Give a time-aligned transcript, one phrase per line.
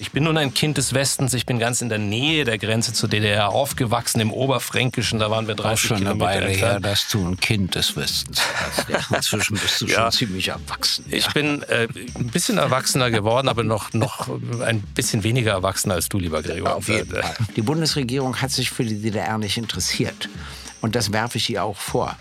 [0.00, 1.34] Ich bin nun ein Kind des Westens.
[1.34, 5.18] Ich bin ganz in der Nähe der Grenze zur DDR aufgewachsen, im Oberfränkischen.
[5.18, 7.96] Da waren wir 30 Auch schon Kilometer eine Weile her, dass du ein Kind des
[7.96, 8.88] Westens warst.
[9.10, 10.02] Ja, inzwischen bist du Ja.
[10.02, 11.04] schon ziemlich erwachsen.
[11.10, 11.32] Ich ja.
[11.32, 14.28] bin äh, ein bisschen erwachsener geworden, aber noch, noch
[14.64, 16.76] ein bisschen weniger erwachsen als du, lieber Gregor.
[16.76, 17.34] Auf jeden Fall.
[17.56, 20.28] Die Bundesregierung hat sich für die DDR nicht interessiert.
[20.80, 22.16] Und das werfe ich ihr auch vor.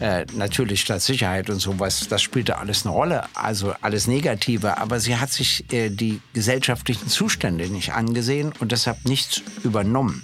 [0.00, 4.78] Äh, natürlich Staatssicherheit und sowas, das spielte alles eine Rolle, also alles Negative.
[4.78, 10.22] Aber sie hat sich äh, die gesellschaftlichen Zustände nicht angesehen und deshalb nichts übernommen.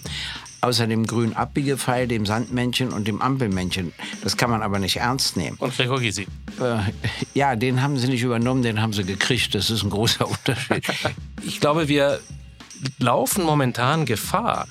[0.60, 3.92] Außer dem grünen Abbiegepfeil, dem Sandmännchen und dem Ampelmännchen.
[4.22, 5.56] Das kann man aber nicht ernst nehmen.
[5.58, 6.28] Und Gregor Gysi.
[6.60, 6.78] Äh,
[7.34, 9.54] ja, den haben sie nicht übernommen, den haben sie gekriegt.
[9.54, 10.84] Das ist ein großer Unterschied.
[11.42, 12.20] Ich glaube, wir
[12.98, 14.68] laufen momentan Gefahr,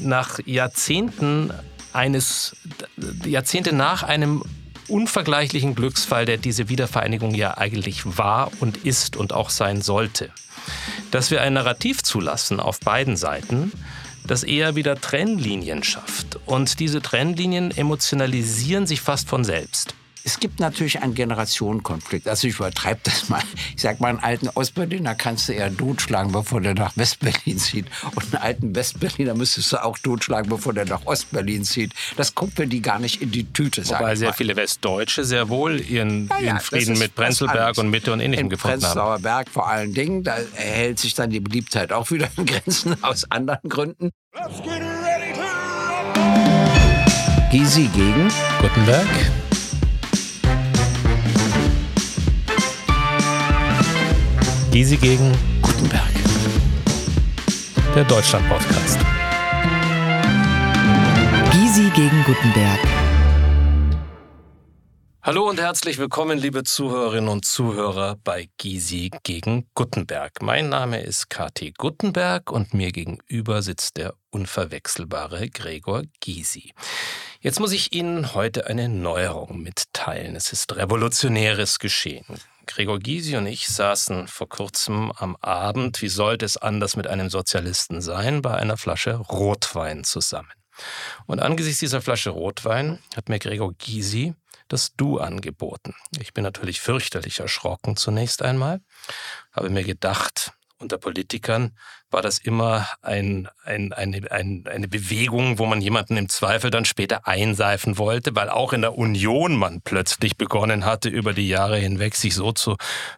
[0.00, 1.50] nach Jahrzehnten
[1.92, 2.56] eines,
[3.24, 4.42] Jahrzehnte nach einem
[4.88, 10.30] unvergleichlichen Glücksfall, der diese Wiedervereinigung ja eigentlich war und ist und auch sein sollte,
[11.10, 13.72] dass wir ein Narrativ zulassen auf beiden Seiten,
[14.26, 16.38] das eher wieder Trennlinien schafft.
[16.46, 19.94] Und diese Trennlinien emotionalisieren sich fast von selbst.
[20.24, 22.28] Es gibt natürlich einen Generationenkonflikt.
[22.28, 23.42] Also ich übertreibe das mal.
[23.74, 27.86] Ich sag mal, einen alten Ostberliner kannst du eher totschlagen, bevor der nach Westberlin zieht.
[28.14, 31.92] Und einen alten Westberliner müsstest du auch totschlagen, bevor der nach Ostberlin zieht.
[32.16, 34.34] Das kommt für die gar nicht in die Tüte, sag Weil ich sehr mal.
[34.34, 38.44] viele Westdeutsche sehr wohl ihren, Ja, ja, ihren Frieden mit Prenzlberg und Mitte und Ähnlichem
[38.44, 38.80] in gefunden haben.
[38.82, 42.96] Prenzlauer Berg vor allen Dingen, da erhält sich dann die Beliebtheit auch wieder in Grenzen
[43.02, 44.10] aus anderen Gründen.
[47.50, 48.28] Gysi gegen
[48.60, 49.06] Gutenberg.
[54.72, 56.10] Gysi gegen Gutenberg.
[57.94, 58.98] Der Deutschland-Podcast.
[61.52, 62.78] Gysi gegen Gutenberg.
[65.20, 70.40] Hallo und herzlich willkommen, liebe Zuhörerinnen und Zuhörer bei Gysi gegen Gutenberg.
[70.40, 76.72] Mein Name ist KT Gutenberg und mir gegenüber sitzt der unverwechselbare Gregor Gysi.
[77.40, 80.34] Jetzt muss ich Ihnen heute eine Neuerung mitteilen.
[80.34, 82.24] Es ist revolutionäres geschehen.
[82.66, 87.30] Gregor Gysi und ich saßen vor kurzem am Abend, wie sollte es anders mit einem
[87.30, 90.52] Sozialisten sein, bei einer Flasche Rotwein zusammen.
[91.26, 94.34] Und angesichts dieser Flasche Rotwein hat mir Gregor Gysi
[94.68, 95.94] das Du angeboten.
[96.18, 98.80] Ich bin natürlich fürchterlich erschrocken zunächst einmal,
[99.52, 101.76] habe mir gedacht, unter Politikern
[102.12, 106.84] war das immer ein, ein, eine, ein, eine Bewegung, wo man jemanden im Zweifel dann
[106.84, 111.78] später einseifen wollte, weil auch in der Union man plötzlich begonnen hatte, über die Jahre
[111.78, 112.76] hinweg sich so zu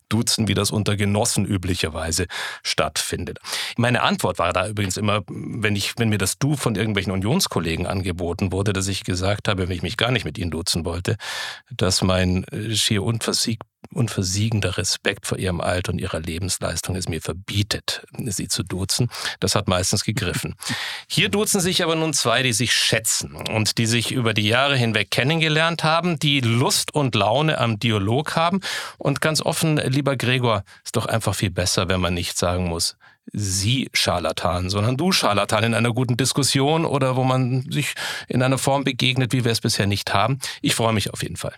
[0.08, 2.26] duzen, wie das unter Genossen üblicherweise
[2.62, 3.38] stattfindet.
[3.76, 7.86] Meine Antwort war da übrigens immer, wenn, ich, wenn mir das Du von irgendwelchen Unionskollegen
[7.86, 11.16] angeboten wurde, dass ich gesagt habe, wenn ich mich gar nicht mit ihnen duzen wollte,
[11.70, 13.60] dass mein äh, schier unversieg,
[13.92, 19.10] unversiegender Respekt vor ihrem Alter und ihrer Lebensleistung es mir verbietet, sie zu duzen.
[19.40, 20.54] Das hat meistens gegriffen.
[21.06, 24.76] Hier duzen sich aber nun zwei, die sich schätzen und die sich über die Jahre
[24.76, 28.60] hinweg kennengelernt haben, die Lust und Laune am Dialog haben.
[28.98, 32.96] Und ganz offen, lieber Gregor, ist doch einfach viel besser, wenn man nicht sagen muss,
[33.32, 37.94] Sie Scharlatan, sondern du Scharlatan in einer guten Diskussion oder wo man sich
[38.28, 40.38] in einer Form begegnet, wie wir es bisher nicht haben.
[40.60, 41.54] Ich freue mich auf jeden Fall.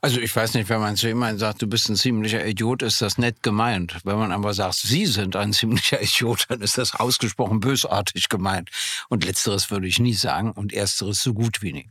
[0.00, 3.02] Also ich weiß nicht, wenn man zu jemandem sagt, du bist ein ziemlicher Idiot, ist
[3.02, 3.96] das nett gemeint.
[4.04, 8.70] Wenn man aber sagt, Sie sind ein ziemlicher Idiot, dann ist das ausgesprochen bösartig gemeint.
[9.08, 11.90] Und letzteres würde ich nie sagen und ersteres so gut wie nie.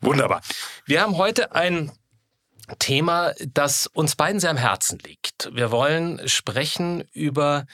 [0.00, 0.40] Wunderbar.
[0.86, 1.92] Wir haben heute ein
[2.78, 5.50] Thema, das uns beiden sehr am Herzen liegt.
[5.52, 7.66] Wir wollen sprechen über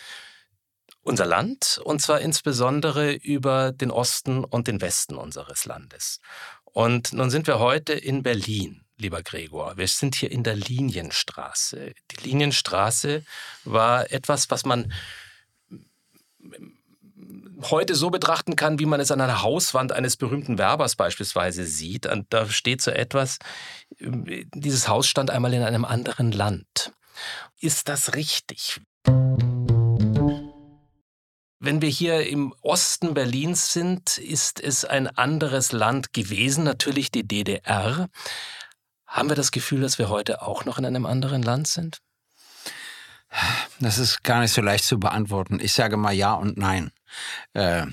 [1.09, 6.21] unser Land und zwar insbesondere über den Osten und den Westen unseres Landes.
[6.65, 9.77] Und nun sind wir heute in Berlin, lieber Gregor.
[9.77, 11.95] Wir sind hier in der Linienstraße.
[12.11, 13.25] Die Linienstraße
[13.65, 14.93] war etwas, was man
[17.63, 22.07] heute so betrachten kann, wie man es an einer Hauswand eines berühmten Werbers beispielsweise sieht.
[22.07, 23.39] Und da steht so etwas,
[23.99, 26.93] dieses Haus stand einmal in einem anderen Land.
[27.61, 28.81] Ist das richtig?
[31.61, 37.27] Wenn wir hier im Osten Berlins sind, ist es ein anderes Land gewesen, natürlich die
[37.27, 38.09] DDR.
[39.07, 41.99] Haben wir das Gefühl, dass wir heute auch noch in einem anderen Land sind?
[43.81, 45.59] Das ist gar nicht so leicht zu beantworten.
[45.61, 46.93] Ich sage mal ja und nein.
[47.55, 47.87] Äh,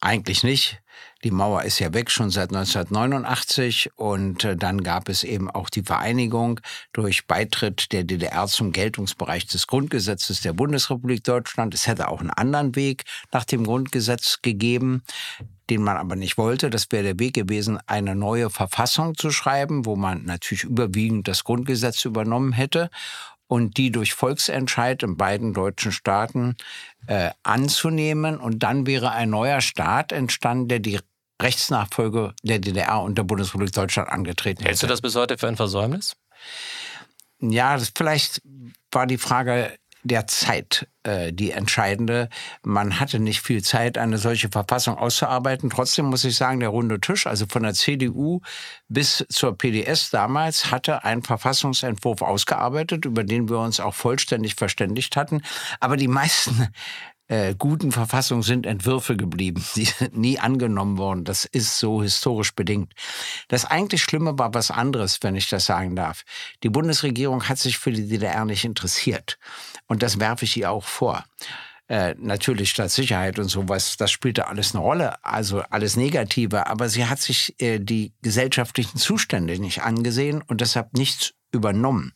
[0.00, 0.80] eigentlich nicht.
[1.24, 5.68] Die Mauer ist ja weg schon seit 1989 und äh, dann gab es eben auch
[5.68, 6.60] die Vereinigung
[6.92, 11.74] durch Beitritt der DDR zum Geltungsbereich des Grundgesetzes der Bundesrepublik Deutschland.
[11.74, 15.02] Es hätte auch einen anderen Weg nach dem Grundgesetz gegeben,
[15.70, 16.70] den man aber nicht wollte.
[16.70, 21.42] Das wäre der Weg gewesen, eine neue Verfassung zu schreiben, wo man natürlich überwiegend das
[21.42, 22.90] Grundgesetz übernommen hätte.
[23.48, 26.56] Und die durch Volksentscheid in beiden deutschen Staaten
[27.06, 28.38] äh, anzunehmen.
[28.38, 31.00] Und dann wäre ein neuer Staat entstanden, der die
[31.40, 34.68] Rechtsnachfolge der DDR und der Bundesrepublik Deutschland angetreten hätte.
[34.68, 36.16] Hältst du das bis heute für ein Versäumnis?
[37.40, 38.42] Ja, das, vielleicht
[38.92, 42.28] war die Frage der Zeit äh, die entscheidende.
[42.62, 45.70] Man hatte nicht viel Zeit, eine solche Verfassung auszuarbeiten.
[45.70, 48.40] Trotzdem muss ich sagen, der runde Tisch, also von der CDU
[48.88, 55.16] bis zur PDS damals, hatte einen Verfassungsentwurf ausgearbeitet, über den wir uns auch vollständig verständigt
[55.16, 55.42] hatten.
[55.80, 56.68] Aber die meisten
[57.28, 59.64] äh, guten Verfassungen sind Entwürfe geblieben.
[59.76, 61.24] Die sind nie angenommen worden.
[61.24, 62.92] Das ist so historisch bedingt.
[63.48, 66.24] Das eigentlich Schlimme war was anderes, wenn ich das sagen darf.
[66.62, 69.38] Die Bundesregierung hat sich für die DDR nicht interessiert.
[69.86, 71.24] Und das werfe ich ihr auch vor.
[71.88, 77.06] Äh, natürlich Staatssicherheit und sowas, das spielte alles eine Rolle, also alles Negative, aber sie
[77.06, 82.12] hat sich äh, die gesellschaftlichen Zustände nicht angesehen und deshalb nichts übernommen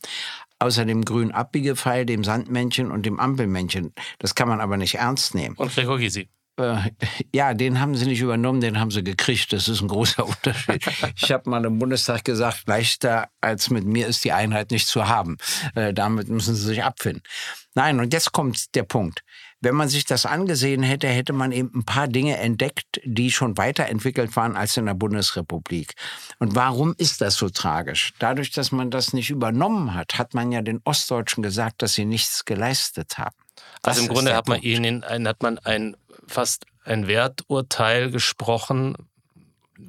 [0.63, 3.93] außer dem grünen Abbiegepfeil, dem Sandmännchen und dem Ampelmännchen.
[4.19, 5.55] Das kann man aber nicht ernst nehmen.
[5.55, 6.29] Und Gregor Gysi.
[6.57, 6.91] Äh,
[7.33, 9.51] ja, den haben sie nicht übernommen, den haben sie gekriegt.
[9.53, 10.85] Das ist ein großer Unterschied.
[11.15, 15.07] ich habe mal im Bundestag gesagt, leichter als mit mir ist die Einheit nicht zu
[15.07, 15.37] haben.
[15.75, 17.23] Äh, damit müssen sie sich abfinden.
[17.73, 19.23] Nein, und jetzt kommt der Punkt.
[19.63, 23.57] Wenn man sich das angesehen hätte, hätte man eben ein paar Dinge entdeckt, die schon
[23.57, 25.93] weiterentwickelt waren als in der Bundesrepublik.
[26.39, 28.13] Und warum ist das so tragisch?
[28.19, 32.03] Dadurch, dass man das nicht übernommen hat, hat man ja den Ostdeutschen gesagt, dass sie
[32.03, 33.35] nichts geleistet haben.
[33.81, 35.95] Das also im Grunde hat man ihnen hat man ein
[36.27, 38.95] fast ein Werturteil gesprochen,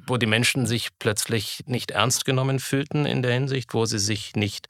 [0.07, 4.35] wo die Menschen sich plötzlich nicht ernst genommen fühlten in der Hinsicht, wo sie sich
[4.35, 4.67] nicht,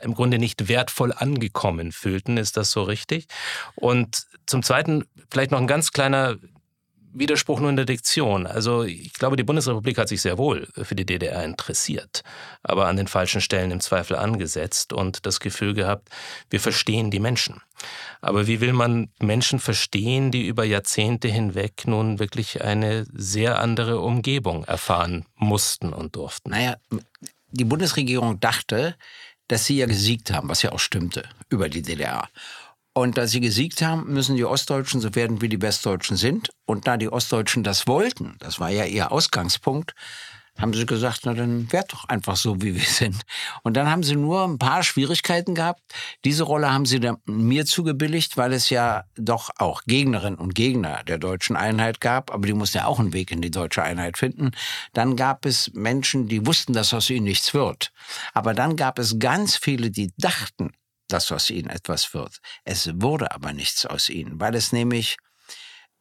[0.00, 2.36] im Grunde nicht wertvoll angekommen fühlten.
[2.36, 3.26] Ist das so richtig?
[3.74, 6.36] Und zum Zweiten vielleicht noch ein ganz kleiner
[7.14, 8.46] Widerspruch nur in der Diktion.
[8.46, 12.22] Also ich glaube, die Bundesrepublik hat sich sehr wohl für die DDR interessiert,
[12.62, 16.08] aber an den falschen Stellen im Zweifel angesetzt und das Gefühl gehabt,
[16.50, 17.62] wir verstehen die Menschen.
[18.20, 24.00] Aber wie will man Menschen verstehen, die über Jahrzehnte hinweg nun wirklich eine sehr andere
[24.00, 26.50] Umgebung erfahren mussten und durften?
[26.50, 26.76] Naja,
[27.50, 28.96] die Bundesregierung dachte,
[29.48, 32.28] dass sie ja gesiegt haben, was ja auch stimmte, über die DDR.
[32.94, 36.50] Und da sie gesiegt haben, müssen die Ostdeutschen so werden, wie die Westdeutschen sind.
[36.64, 39.94] Und da die Ostdeutschen das wollten, das war ja ihr Ausgangspunkt,
[40.56, 43.22] haben sie gesagt, na dann wärt doch einfach so, wie wir sind.
[43.64, 45.82] Und dann haben sie nur ein paar Schwierigkeiten gehabt.
[46.24, 51.18] Diese Rolle haben sie mir zugebilligt, weil es ja doch auch Gegnerinnen und Gegner der
[51.18, 54.52] deutschen Einheit gab, aber die mussten ja auch einen Weg in die deutsche Einheit finden.
[54.92, 57.92] Dann gab es Menschen, die wussten, dass aus ihnen nichts wird.
[58.32, 60.70] Aber dann gab es ganz viele, die dachten,
[61.14, 62.40] dass aus ihnen etwas wird.
[62.64, 65.16] Es wurde aber nichts aus ihnen, weil es nämlich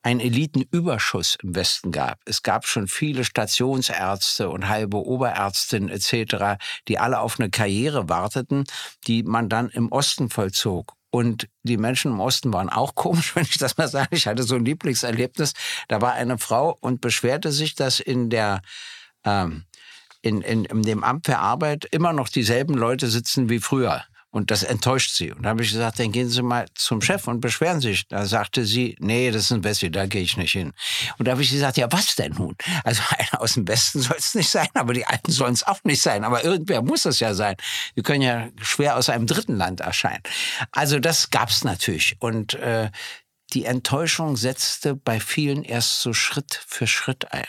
[0.02, 2.20] einen Elitenüberschuss im Westen gab.
[2.26, 8.64] Es gab schon viele Stationsärzte und halbe Oberärztinnen etc., die alle auf eine Karriere warteten,
[9.06, 10.96] die man dann im Osten vollzog.
[11.12, 14.16] Und die Menschen im Osten waren auch komisch, wenn ich das mal sage.
[14.16, 15.54] Ich hatte so ein Lieblingserlebnis.
[15.90, 18.62] Da war eine Frau und beschwerte sich, dass in der
[19.24, 19.66] ähm,
[20.24, 24.04] in, in, in dem Amt für Arbeit immer noch dieselben Leute sitzen wie früher.
[24.34, 25.32] Und das enttäuscht sie.
[25.32, 28.08] Und da habe ich gesagt, dann gehen Sie mal zum Chef und beschweren sich.
[28.08, 30.74] Da sagte sie, nee, das ist ein Wessi, da gehe ich nicht hin.
[31.20, 32.56] Und da habe ich gesagt, ja, was denn nun?
[32.84, 35.84] Also einer aus dem Westen soll es nicht sein, aber die Alten sollen es auch
[35.84, 36.24] nicht sein.
[36.24, 37.58] Aber irgendwer muss es ja sein.
[37.94, 40.24] Wir können ja schwer aus einem dritten Land erscheinen.
[40.72, 42.16] Also das gab es natürlich.
[42.20, 42.90] Und äh,
[43.54, 47.46] die Enttäuschung setzte bei vielen erst so Schritt für Schritt ein.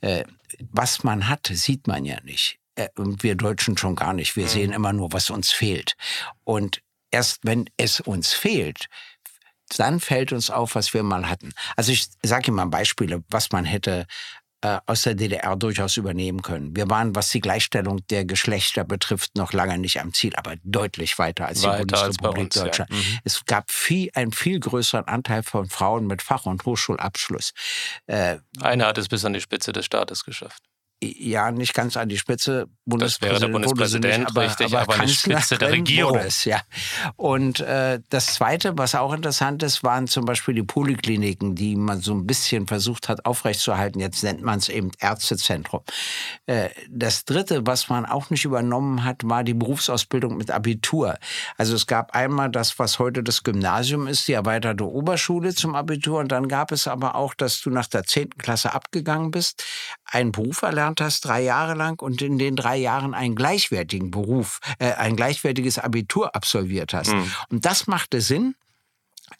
[0.00, 0.24] Äh,
[0.72, 2.58] was man hat, sieht man ja nicht.
[2.76, 4.36] Äh, und wir Deutschen schon gar nicht.
[4.36, 4.48] Wir mhm.
[4.48, 5.94] sehen immer nur, was uns fehlt.
[6.44, 6.80] Und
[7.10, 8.86] erst wenn es uns fehlt,
[9.76, 11.52] dann fällt uns auf, was wir mal hatten.
[11.74, 14.06] Also ich sage Ihnen mal Beispiele, was man hätte
[14.60, 16.76] äh, aus der DDR durchaus übernehmen können.
[16.76, 21.18] Wir waren, was die Gleichstellung der Geschlechter betrifft, noch lange nicht am Ziel, aber deutlich
[21.18, 22.90] weiter als weiter die Bundesrepublik Deutschland.
[22.90, 22.96] Ja.
[22.96, 23.18] Mhm.
[23.24, 27.52] Es gab viel, einen viel größeren Anteil von Frauen mit Fach- und Hochschulabschluss.
[28.06, 30.62] Äh, Eine hat es bis an die Spitze des Staates geschafft
[31.18, 32.68] ja nicht ganz an die Spitze.
[32.84, 36.18] Das wäre der Bundespräsident, nicht, aber, richtig, aber, aber an die Spitze der Regierung.
[36.18, 36.60] Es, ja.
[37.16, 42.00] Und äh, das Zweite, was auch interessant ist, waren zum Beispiel die Polikliniken, die man
[42.00, 44.00] so ein bisschen versucht hat aufrechtzuerhalten.
[44.00, 45.82] Jetzt nennt man es eben Ärztezentrum.
[46.46, 51.18] Äh, das Dritte, was man auch nicht übernommen hat, war die Berufsausbildung mit Abitur.
[51.56, 56.20] Also es gab einmal das, was heute das Gymnasium ist, die erweiterte Oberschule zum Abitur.
[56.20, 58.38] Und dann gab es aber auch, dass du nach der 10.
[58.38, 59.64] Klasse abgegangen bist,
[60.04, 64.60] einen Beruf erlernt hast, drei Jahre lang und in den drei Jahren einen gleichwertigen Beruf,
[64.78, 67.12] äh, ein gleichwertiges Abitur absolviert hast.
[67.12, 67.32] Mhm.
[67.50, 68.54] Und das machte Sinn,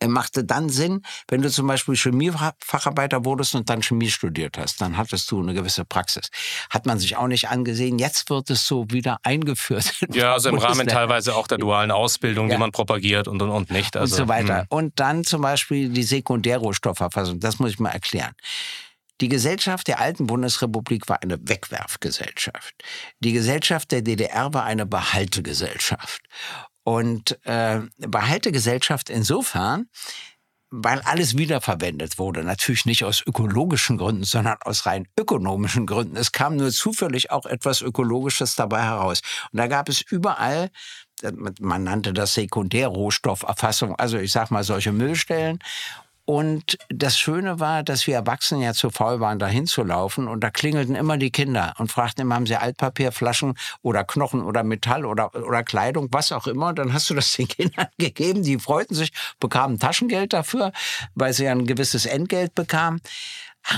[0.06, 4.80] machte dann Sinn, wenn du zum Beispiel Chemiefacharbeiter wurdest und dann Chemie studiert hast.
[4.80, 6.30] Dann hattest du eine gewisse Praxis.
[6.70, 7.98] Hat man sich auch nicht angesehen.
[7.98, 9.94] Jetzt wird es so wieder eingeführt.
[10.12, 12.56] Ja, also im Rahmen teilweise auch der dualen Ausbildung, ja.
[12.56, 13.96] die man propagiert und, und, und nicht.
[13.96, 14.62] Also, und so weiter.
[14.62, 14.66] Mh.
[14.68, 17.40] Und dann zum Beispiel die Sekundärrohstoffverfassung.
[17.40, 18.32] Das muss ich mal erklären.
[19.20, 22.74] Die Gesellschaft der alten Bundesrepublik war eine Wegwerfgesellschaft.
[23.20, 26.22] Die Gesellschaft der DDR war eine Behaltegesellschaft.
[26.84, 29.88] Und äh, Behaltegesellschaft insofern,
[30.70, 32.44] weil alles wiederverwendet wurde.
[32.44, 36.16] Natürlich nicht aus ökologischen Gründen, sondern aus rein ökonomischen Gründen.
[36.16, 39.22] Es kam nur zufällig auch etwas Ökologisches dabei heraus.
[39.52, 40.70] Und da gab es überall
[41.60, 45.58] man nannte das Sekundärrohstofferfassung, also ich sag mal solche Müllstellen.
[46.26, 50.26] Und das Schöne war, dass wir Erwachsenen ja zu faul waren, da hinzulaufen.
[50.26, 54.64] Und da klingelten immer die Kinder und fragten immer, haben sie Altpapierflaschen oder Knochen oder
[54.64, 56.68] Metall oder, oder Kleidung, was auch immer.
[56.68, 58.42] Und dann hast du das den Kindern gegeben.
[58.42, 60.72] Die freuten sich, bekamen Taschengeld dafür,
[61.14, 63.00] weil sie ein gewisses Entgelt bekamen.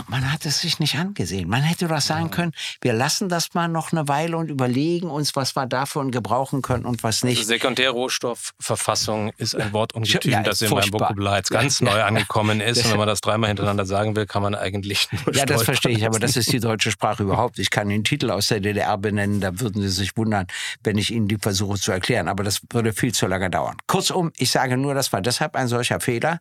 [0.09, 1.49] Man hat es sich nicht angesehen.
[1.49, 5.35] Man hätte doch sagen können, wir lassen das mal noch eine Weile und überlegen uns,
[5.35, 7.39] was wir davon gebrauchen können und was nicht.
[7.39, 12.85] Also Sekundärrohstoffverfassung ist ein Wortungetüm, ja, das in meinem Vokabular jetzt ganz neu angekommen ist.
[12.85, 15.93] Und wenn man das dreimal hintereinander sagen will, kann man eigentlich nur Ja, das verstehe
[15.93, 17.59] ich, aber das ist die deutsche Sprache überhaupt.
[17.59, 20.47] Ich kann den Titel aus der DDR benennen, da würden Sie sich wundern,
[20.85, 22.29] wenn ich Ihnen die versuche zu erklären.
[22.29, 23.77] Aber das würde viel zu lange dauern.
[23.87, 26.41] Kurzum, ich sage nur, das war deshalb ein solcher Fehler,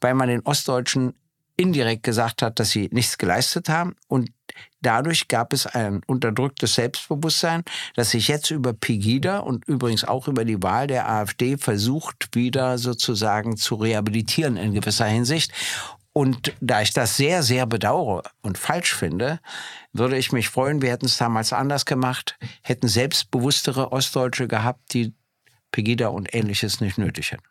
[0.00, 1.14] weil man den Ostdeutschen
[1.58, 3.96] indirekt gesagt hat, dass sie nichts geleistet haben.
[4.06, 4.30] Und
[4.80, 10.44] dadurch gab es ein unterdrücktes Selbstbewusstsein, das sich jetzt über Pegida und übrigens auch über
[10.44, 15.52] die Wahl der AfD versucht, wieder sozusagen zu rehabilitieren in gewisser Hinsicht.
[16.12, 19.40] Und da ich das sehr, sehr bedauere und falsch finde,
[19.92, 25.12] würde ich mich freuen, wir hätten es damals anders gemacht, hätten selbstbewusstere Ostdeutsche gehabt, die
[25.70, 27.44] Pegida und ähnliches nicht nötig hätten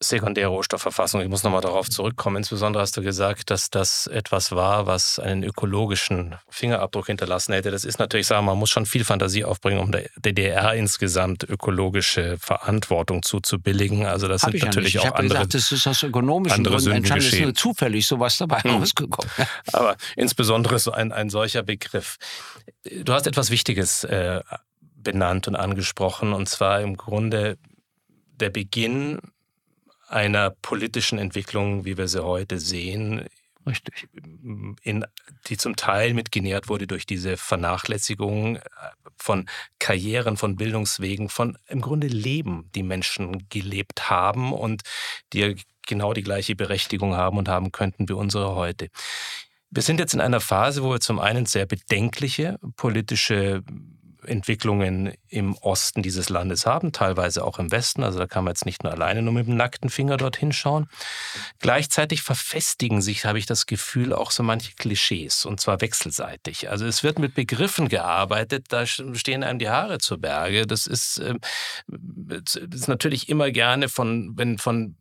[0.00, 1.20] sekundäre Rohstoffverfassung.
[1.20, 2.36] Ich muss nochmal darauf zurückkommen.
[2.36, 7.70] Insbesondere hast du gesagt, dass das etwas war, was einen ökologischen Fingerabdruck hinterlassen hätte.
[7.70, 11.42] Das ist natürlich, sagen wir, man muss schon viel Fantasie aufbringen, um der DDR insgesamt
[11.42, 14.06] ökologische Verantwortung zuzubilligen.
[14.06, 15.28] Also das Hab sind natürlich ja auch andere.
[15.28, 17.26] Gesagt, das ist aus ökonomischen Gründen entstanden.
[17.26, 18.76] Ist nur zufällig sowas dabei hm.
[18.76, 19.30] rausgekommen.
[19.72, 22.18] Aber insbesondere so ein, ein solcher Begriff.
[22.84, 24.42] Du hast etwas Wichtiges äh,
[24.94, 27.58] benannt und angesprochen, und zwar im Grunde
[28.36, 29.18] der Beginn
[30.08, 33.28] einer politischen Entwicklung, wie wir sie heute sehen,
[33.68, 34.08] Richtig.
[34.82, 35.04] In,
[35.46, 38.60] die zum Teil mitgenährt wurde durch diese Vernachlässigung äh,
[39.16, 39.48] von
[39.78, 44.82] Karrieren, von Bildungswegen, von im Grunde Leben, die Menschen gelebt haben und
[45.32, 48.88] die genau die gleiche Berechtigung haben und haben könnten wie unsere heute.
[49.70, 53.62] Wir sind jetzt in einer Phase, wo wir zum einen sehr bedenkliche politische
[54.24, 58.02] Entwicklungen im Osten dieses Landes haben, teilweise auch im Westen.
[58.02, 60.88] Also da kann man jetzt nicht nur alleine nur mit dem nackten Finger dorthin schauen.
[61.58, 66.70] Gleichzeitig verfestigen sich, habe ich das Gefühl, auch so manche Klischees und zwar wechselseitig.
[66.70, 70.66] Also es wird mit Begriffen gearbeitet, da stehen einem die Haare zu Berge.
[70.66, 71.34] Das ist, äh,
[72.72, 74.96] ist natürlich immer gerne von, wenn von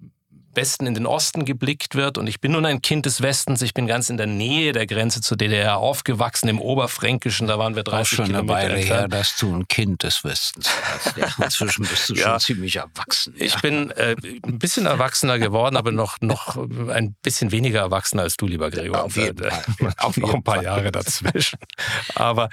[0.58, 2.18] Westen in den Osten geblickt wird.
[2.18, 3.62] Und ich bin nun ein Kind des Westens.
[3.62, 7.48] Ich bin ganz in der Nähe der Grenze zur DDR aufgewachsen, im Oberfränkischen.
[7.48, 10.26] Da waren wir 30 Auch schon Kilometer eine Weile her, dass du ein Kind des
[10.26, 10.70] Westens
[11.16, 11.40] warst.
[11.40, 13.34] inzwischen bist du ja, schon ziemlich erwachsen.
[13.38, 13.46] Ja.
[13.46, 18.36] Ich bin äh, ein bisschen erwachsener geworden, aber noch, noch ein bisschen weniger erwachsener als
[18.36, 19.04] du, lieber Gregor.
[19.04, 19.94] Auf jeden Fall.
[20.00, 20.64] Auf noch ein paar Fall.
[20.66, 21.60] Jahre dazwischen.
[22.16, 22.50] Aber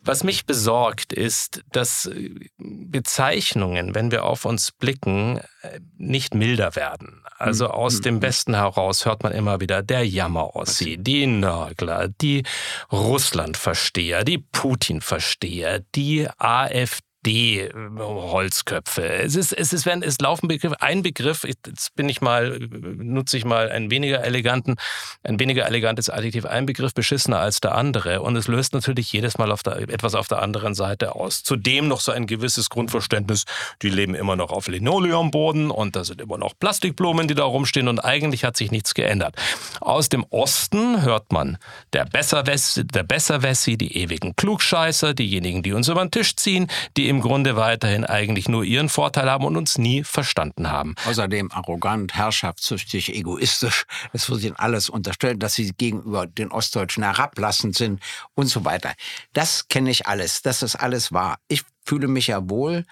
[0.00, 6.76] was mich besorgt, ist, dass äh, Bezeichnungen, wenn wir auf uns blicken, äh, nicht milder
[6.76, 7.22] werden.
[7.36, 8.22] Also hm, aus hm, dem hm.
[8.22, 12.44] Westen heraus hört man immer wieder der Jammer-Ossi, die Nörgler, die
[12.92, 17.07] Russland-Versteher, die Putin-Versteher, die AfD.
[17.28, 19.06] AfD-Holzköpfe.
[19.06, 23.44] Es ist, es ist, es laufen Begriff, ein Begriff, jetzt bin ich mal, nutze ich
[23.44, 24.76] mal einen weniger eleganten,
[25.22, 28.22] ein weniger elegantes Adjektiv, ein Begriff beschissener als der andere.
[28.22, 31.42] Und es löst natürlich jedes Mal auf der, etwas auf der anderen Seite aus.
[31.42, 33.44] Zudem noch so ein gewisses Grundverständnis,
[33.82, 37.88] die leben immer noch auf Linoleumboden und da sind immer noch Plastikblumen, die da rumstehen
[37.88, 39.36] und eigentlich hat sich nichts geändert.
[39.80, 41.58] Aus dem Osten hört man
[41.92, 47.08] der Besserwessi, der Besserwessi, die ewigen Klugscheißer, diejenigen, die uns über den Tisch ziehen, die
[47.08, 50.94] im im Grunde weiterhin eigentlich nur ihren Vorteil haben und uns nie verstanden haben.
[51.04, 53.86] Außerdem arrogant, herrschaftssüchtig, egoistisch.
[54.12, 58.00] Es wird ihnen alles unterstellt, dass sie gegenüber den Ostdeutschen herablassend sind
[58.36, 58.92] und so weiter.
[59.32, 60.42] Das kenne ich alles.
[60.42, 61.40] Das ist alles wahr.
[61.48, 62.84] Ich fühle mich ja wohl.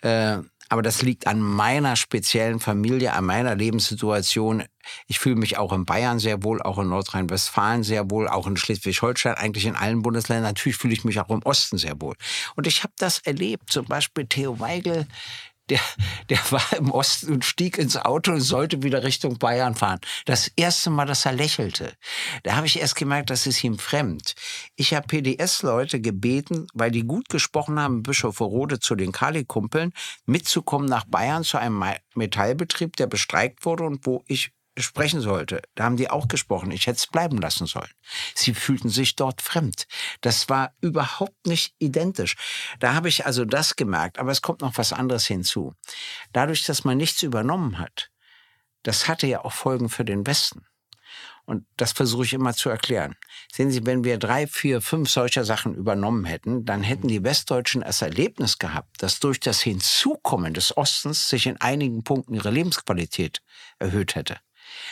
[0.00, 4.64] Äh, aber das liegt an meiner speziellen Familie, an meiner Lebenssituation.
[5.06, 8.56] Ich fühle mich auch in Bayern sehr wohl, auch in Nordrhein-Westfalen sehr wohl, auch in
[8.56, 10.50] Schleswig-Holstein, eigentlich in allen Bundesländern.
[10.50, 12.14] Natürlich fühle ich mich auch im Osten sehr wohl.
[12.56, 15.06] Und ich habe das erlebt, zum Beispiel Theo Weigel
[15.70, 15.80] der,
[16.28, 20.00] der war im Osten und stieg ins Auto und sollte wieder Richtung Bayern fahren.
[20.24, 21.92] Das erste Mal, dass er lächelte.
[22.42, 24.34] Da habe ich erst gemerkt, das ist ihm fremd.
[24.76, 29.92] Ich habe PDS-Leute gebeten, weil die gut gesprochen haben, Bischof Rode zu den Kali-Kumpeln,
[30.26, 31.82] mitzukommen nach Bayern zu einem
[32.14, 35.62] Metallbetrieb, der bestreikt wurde und wo ich sprechen sollte.
[35.74, 36.70] Da haben die auch gesprochen.
[36.70, 37.90] Ich hätte es bleiben lassen sollen.
[38.34, 39.86] Sie fühlten sich dort fremd.
[40.20, 42.36] Das war überhaupt nicht identisch.
[42.78, 44.18] Da habe ich also das gemerkt.
[44.18, 45.74] Aber es kommt noch was anderes hinzu.
[46.32, 48.10] Dadurch, dass man nichts übernommen hat,
[48.82, 50.66] das hatte ja auch Folgen für den Westen.
[51.48, 53.16] Und das versuche ich immer zu erklären.
[53.50, 57.80] Sehen Sie, wenn wir drei, vier, fünf solcher Sachen übernommen hätten, dann hätten die Westdeutschen
[57.80, 63.40] das Erlebnis gehabt, dass durch das Hinzukommen des Ostens sich in einigen Punkten ihre Lebensqualität
[63.78, 64.36] erhöht hätte.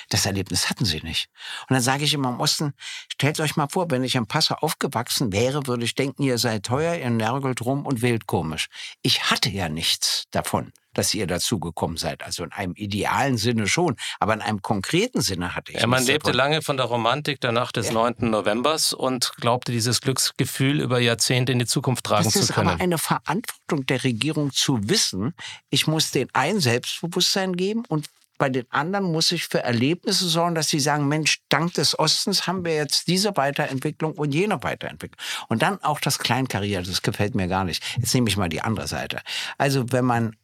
[0.08, 1.28] Das Erlebnis hatten sie nicht.
[1.68, 2.74] Und dann sage ich immer im Osten,
[3.12, 6.64] stellt euch mal vor, wenn ich am Passau aufgewachsen wäre, würde ich denken, ihr seid
[6.64, 8.68] teuer, ihr nörgelt rum und wählt komisch.
[9.02, 12.24] Ich hatte ja nichts davon dass ihr dazugekommen seid.
[12.24, 15.80] Also in einem idealen Sinne schon, aber in einem konkreten Sinne hatte ich.
[15.80, 16.36] Ja, man lebte davon.
[16.36, 17.92] lange von der Romantik der Nacht des ja.
[17.92, 18.30] 9.
[18.30, 22.46] Novembers und glaubte, dieses Glücksgefühl über Jahrzehnte in die Zukunft tragen zu können.
[22.46, 25.34] Das ist aber eine Verantwortung der Regierung zu wissen,
[25.70, 28.06] ich muss den ein Selbstbewusstsein geben und
[28.38, 32.46] bei den anderen muss ich für Erlebnisse sorgen, dass sie sagen, Mensch, dank des Ostens
[32.46, 35.20] haben wir jetzt diese Weiterentwicklung und jene Weiterentwicklung.
[35.48, 37.82] Und dann auch das Kleinkarierte, das gefällt mir gar nicht.
[37.98, 39.20] Jetzt nehme ich mal die andere Seite.
[39.58, 40.36] Also wenn man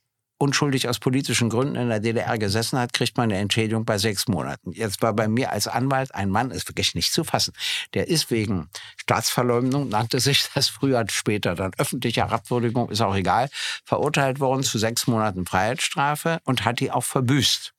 [0.42, 4.26] unschuldig aus politischen Gründen in der DDR gesessen hat, kriegt man eine Entschädigung bei sechs
[4.26, 4.72] Monaten.
[4.72, 7.52] Jetzt war bei mir als Anwalt ein Mann, ist wirklich nicht zu fassen.
[7.94, 13.48] Der ist wegen Staatsverleumdung, nannte sich das früher, später dann öffentliche Herabwürdigung, ist auch egal,
[13.84, 17.72] verurteilt worden zu sechs Monaten Freiheitsstrafe und hat die auch verbüßt.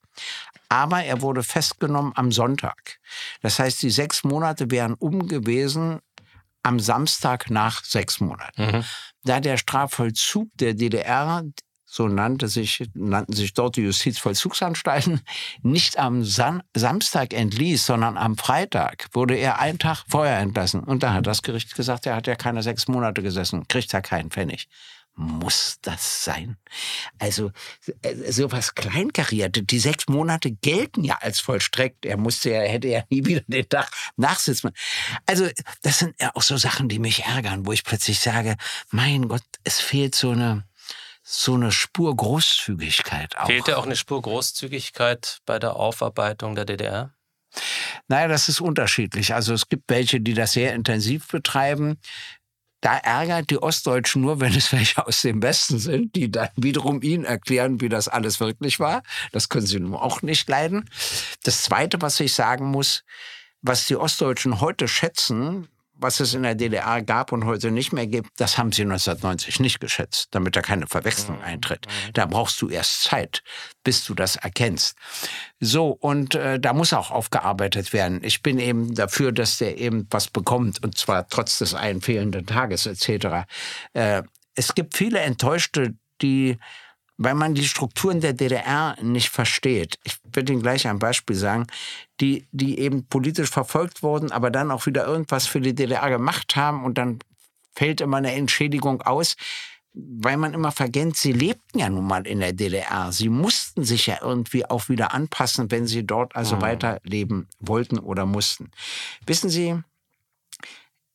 [0.69, 2.99] Aber er wurde festgenommen am Sonntag.
[3.41, 5.99] Das heißt, die sechs Monate wären um gewesen
[6.63, 8.77] am Samstag nach sechs Monaten.
[8.77, 8.83] Mhm.
[9.23, 11.43] Da der Strafvollzug der DDR
[11.93, 15.21] so nannte sich, nannten sich dort die Justizvollzugsanstalten,
[15.61, 20.83] nicht am San Samstag entließ, sondern am Freitag wurde er einen Tag vorher entlassen.
[20.83, 24.01] Und da hat das Gericht gesagt, er hat ja keine sechs Monate gesessen, kriegt ja
[24.01, 24.67] keinen Pfennig.
[25.15, 26.57] Muss das sein?
[27.19, 27.51] Also
[28.01, 29.61] äh, sowas kleinkarierte.
[29.61, 32.05] Die sechs Monate gelten ja als vollstreckt.
[32.05, 34.71] Er musste ja, hätte ja nie wieder den Tag nachsitzen.
[35.27, 35.47] Also
[35.83, 38.57] das sind ja auch so Sachen, die mich ärgern, wo ich plötzlich sage,
[38.89, 40.65] mein Gott, es fehlt so eine
[41.25, 43.47] so eine Spur Großzügigkeit auch.
[43.47, 47.13] Fehlt ja auch eine Spur Großzügigkeit bei der Aufarbeitung der DDR?
[48.07, 49.33] Naja, das ist unterschiedlich.
[49.33, 51.99] Also es gibt welche, die das sehr intensiv betreiben.
[52.83, 57.01] Da ärgert die Ostdeutschen nur, wenn es welche aus dem Westen sind, die dann wiederum
[57.01, 59.03] ihnen erklären, wie das alles wirklich war.
[59.31, 60.89] Das können sie nun auch nicht leiden.
[61.43, 63.05] Das Zweite, was ich sagen muss,
[63.61, 65.69] was die Ostdeutschen heute schätzen,
[66.03, 69.59] was es in der DDR gab und heute nicht mehr gibt, das haben sie 1990
[69.59, 71.43] nicht geschätzt, damit da keine Verwechslung mhm.
[71.43, 71.87] eintritt.
[71.87, 72.13] Mhm.
[72.13, 73.41] Da brauchst du erst Zeit,
[73.83, 74.95] bis du das erkennst.
[75.59, 78.19] So, und äh, da muss auch aufgearbeitet werden.
[78.23, 82.45] Ich bin eben dafür, dass der eben was bekommt, und zwar trotz des einen fehlenden
[82.45, 83.47] Tages etc.
[83.93, 84.23] Äh,
[84.55, 86.57] es gibt viele Enttäuschte, die
[87.17, 89.99] weil man die Strukturen der DDR nicht versteht.
[90.03, 91.67] Ich würde Ihnen gleich ein Beispiel sagen,
[92.19, 96.55] die, die eben politisch verfolgt wurden, aber dann auch wieder irgendwas für die DDR gemacht
[96.55, 97.19] haben und dann
[97.75, 99.35] fällt immer eine Entschädigung aus,
[99.93, 103.11] weil man immer verkennt, sie lebten ja nun mal in der DDR.
[103.11, 106.61] Sie mussten sich ja irgendwie auch wieder anpassen, wenn sie dort also mhm.
[106.61, 108.71] weiterleben wollten oder mussten.
[109.25, 109.75] Wissen Sie,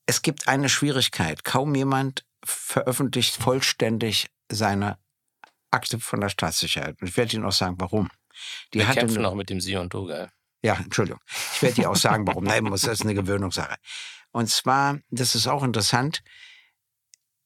[0.07, 1.45] es gibt eine Schwierigkeit.
[1.45, 4.97] Kaum jemand veröffentlicht vollständig seine
[5.71, 7.01] Akte von der Staatssicherheit.
[7.01, 8.11] Und ich werde Ihnen auch sagen, warum.
[8.73, 10.31] Die Wir kämpfen noch mit dem Sie und Du, gell?
[10.63, 11.21] Ja, Entschuldigung.
[11.55, 12.45] Ich werde Ihnen auch sagen, warum.
[12.45, 13.77] Nein, das ist eine Gewöhnungssache.
[14.31, 16.23] Und zwar, das ist auch interessant,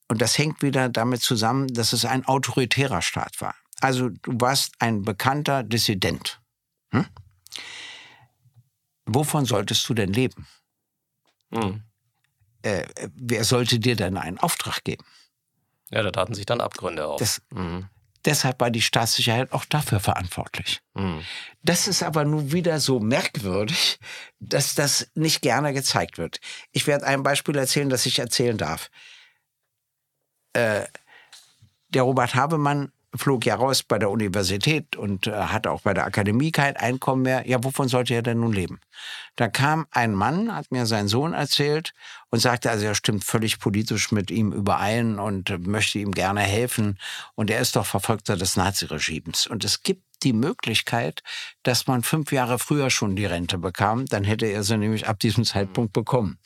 [0.07, 3.55] und das hängt wieder damit zusammen, dass es ein autoritärer Staat war.
[3.81, 6.39] Also du warst ein bekannter Dissident.
[6.91, 7.07] Hm?
[9.05, 10.47] Wovon solltest du denn leben?
[11.51, 11.83] Hm.
[12.61, 15.05] Äh, wer sollte dir denn einen Auftrag geben?
[15.89, 17.19] Ja, da taten sich dann Abgründe auf.
[17.19, 17.89] Das, mhm.
[18.25, 20.81] Deshalb war die Staatssicherheit auch dafür verantwortlich.
[20.93, 21.23] Mhm.
[21.61, 23.99] Das ist aber nun wieder so merkwürdig,
[24.39, 26.39] dass das nicht gerne gezeigt wird.
[26.71, 28.89] Ich werde ein Beispiel erzählen, das ich erzählen darf.
[30.53, 30.85] Äh,
[31.89, 36.05] der Robert Habemann flog ja raus bei der Universität und äh, hatte auch bei der
[36.05, 37.47] Akademie kein Einkommen mehr.
[37.47, 38.79] Ja, wovon sollte er denn nun leben?
[39.35, 41.93] Da kam ein Mann, hat mir sein Sohn erzählt
[42.29, 46.97] und sagte, also er stimmt völlig politisch mit ihm überein und möchte ihm gerne helfen.
[47.35, 49.47] Und er ist doch Verfolgter des Naziregimes.
[49.47, 51.21] Und es gibt die Möglichkeit,
[51.63, 54.05] dass man fünf Jahre früher schon die Rente bekam.
[54.05, 56.39] Dann hätte er sie nämlich ab diesem Zeitpunkt bekommen.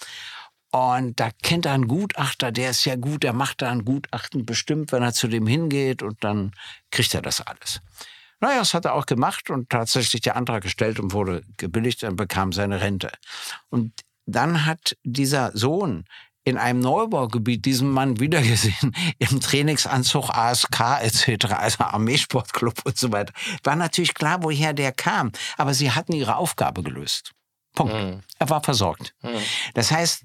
[0.72, 4.46] Und da kennt er einen Gutachter, der ist ja gut, der macht da ein Gutachten
[4.46, 6.52] bestimmt, wenn er zu dem hingeht und dann
[6.92, 7.82] kriegt er das alles.
[8.40, 12.18] Naja, das hat er auch gemacht und tatsächlich der Antrag gestellt und wurde gebilligt und
[12.18, 13.12] bekam seine Rente.
[13.70, 13.94] Und
[14.26, 16.04] dann hat dieser Sohn
[16.44, 23.34] in einem Neubaugebiet diesen Mann wiedergesehen, im Trainingsanzug ASK etc., also Armeesportclub und so weiter.
[23.64, 27.32] War natürlich klar, woher der kam, aber sie hatten ihre Aufgabe gelöst.
[27.76, 27.94] Punkt.
[27.94, 28.22] Mhm.
[28.40, 29.14] Er war versorgt.
[29.22, 29.40] Mhm.
[29.74, 30.24] Das heißt,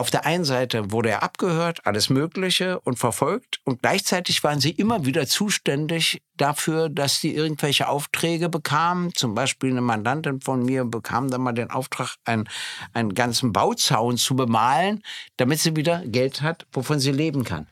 [0.00, 4.70] auf der einen Seite wurde er abgehört, alles Mögliche und verfolgt und gleichzeitig waren sie
[4.70, 9.14] immer wieder zuständig dafür, dass die irgendwelche Aufträge bekamen.
[9.14, 12.48] Zum Beispiel eine Mandantin von mir bekam dann mal den Auftrag, einen,
[12.92, 15.02] einen ganzen Bauzaun zu bemalen,
[15.36, 17.66] damit sie wieder Geld hat, wovon sie leben kann.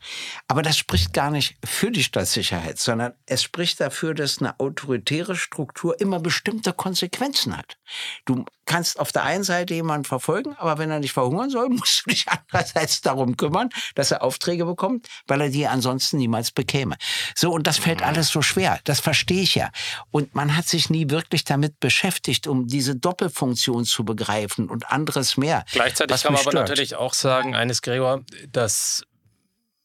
[0.47, 5.35] Aber das spricht gar nicht für die Stadtsicherheit, sondern es spricht dafür, dass eine autoritäre
[5.35, 7.77] Struktur immer bestimmte Konsequenzen hat.
[8.25, 12.05] Du kannst auf der einen Seite jemanden verfolgen, aber wenn er nicht verhungern soll, musst
[12.05, 16.95] du dich andererseits darum kümmern, dass er Aufträge bekommt, weil er die ansonsten niemals bekäme.
[17.35, 18.05] So, und das fällt mhm.
[18.05, 19.69] alles so schwer schwer, das verstehe ich ja.
[20.11, 25.37] Und man hat sich nie wirklich damit beschäftigt, um diese Doppelfunktion zu begreifen und anderes
[25.37, 25.63] mehr.
[25.71, 29.03] Gleichzeitig kann man aber natürlich auch sagen, eines Gregor, dass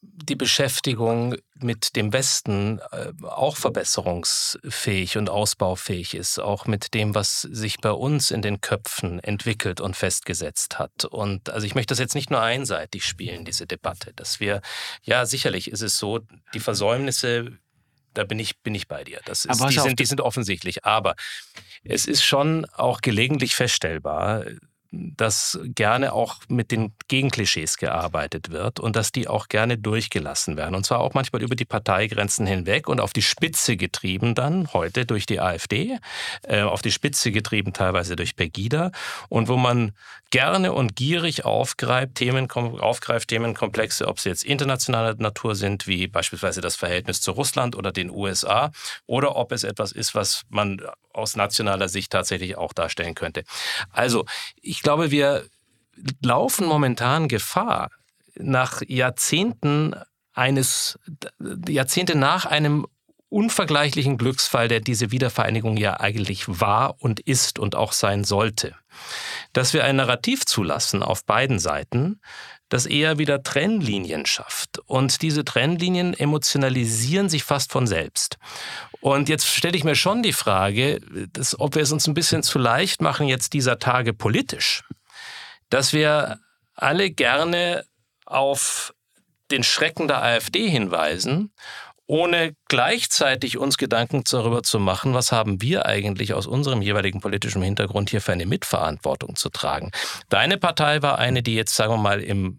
[0.03, 7.43] die Beschäftigung mit dem Westen äh, auch verbesserungsfähig und ausbaufähig ist, auch mit dem, was
[7.43, 11.07] sich bei uns in den Köpfen entwickelt und festgesetzt hat.
[11.07, 14.61] Und also ich möchte das jetzt nicht nur einseitig spielen, diese Debatte, dass wir,
[15.03, 16.21] ja, sicherlich ist es so,
[16.53, 17.59] die Versäumnisse
[18.15, 19.21] da bin ich, bin ich bei dir.
[19.25, 20.85] Das ist, die, sind, die sind offensichtlich.
[20.85, 21.17] Aber
[21.85, 24.45] es ist schon auch gelegentlich feststellbar,
[25.17, 30.75] dass gerne auch mit den Gegenklischees gearbeitet wird und dass die auch gerne durchgelassen werden.
[30.75, 35.07] Und zwar auch manchmal über die Parteigrenzen hinweg und auf die Spitze getrieben dann, heute
[35.07, 35.99] durch die AfD,
[36.43, 38.91] äh, auf die Spitze getrieben teilweise durch Pegida
[39.29, 39.93] und wo man
[40.31, 46.61] gerne und gierig aufgreift, Themen, aufgreift Themenkomplexe, ob sie jetzt internationaler Natur sind, wie beispielsweise
[46.61, 48.73] das Verhältnis zu Russland oder den USA,
[49.07, 50.81] oder ob es etwas ist, was man
[51.13, 53.45] aus nationaler Sicht tatsächlich auch darstellen könnte.
[53.91, 54.25] Also,
[54.61, 55.45] ich glaube, wir
[56.23, 57.91] laufen momentan Gefahr,
[58.37, 59.95] nach Jahrzehnten
[60.33, 60.99] eines,
[61.69, 62.87] Jahrzehnte nach einem
[63.29, 68.77] unvergleichlichen Glücksfall, der diese Wiedervereinigung ja eigentlich war und ist und auch sein sollte.
[69.53, 72.21] Dass wir ein Narrativ zulassen auf beiden Seiten,
[72.75, 74.81] das eher wieder Trennlinien schafft.
[74.87, 78.37] Und diese Trennlinien emotionalisieren sich fast von selbst.
[79.01, 81.01] Und jetzt stelle ich mir schon die Frage,
[81.33, 84.83] dass, ob wir es uns ein bisschen zu leicht machen, jetzt dieser Tage politisch,
[85.71, 86.41] dass wir
[86.75, 87.85] alle gerne
[88.27, 88.93] auf
[89.53, 91.53] den Schrecken der AfD hinweisen
[92.07, 97.63] ohne gleichzeitig uns Gedanken darüber zu machen, was haben wir eigentlich aus unserem jeweiligen politischen
[97.63, 99.91] Hintergrund hier für eine Mitverantwortung zu tragen.
[100.29, 102.59] Deine Partei war eine, die jetzt, sagen wir mal, im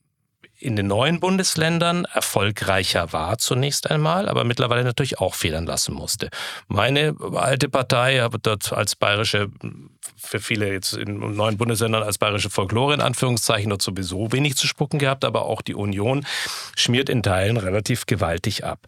[0.66, 6.30] in den neuen Bundesländern erfolgreicher war zunächst einmal, aber mittlerweile natürlich auch federn lassen musste.
[6.68, 9.50] Meine alte Partei habe dort als bayerische,
[10.18, 14.66] für viele jetzt in neuen Bundesländern als bayerische Folklore in Anführungszeichen dort sowieso wenig zu
[14.66, 16.26] spucken gehabt, aber auch die Union
[16.76, 18.80] schmiert in Teilen relativ gewaltig ab.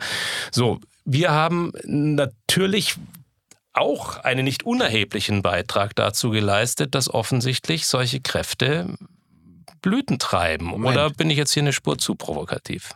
[0.51, 2.95] So, wir haben natürlich
[3.73, 8.97] auch einen nicht unerheblichen Beitrag dazu geleistet, dass offensichtlich solche Kräfte
[9.87, 10.65] Blüten treiben?
[10.65, 10.95] Moment.
[10.95, 12.93] Oder bin ich jetzt hier eine Spur zu provokativ?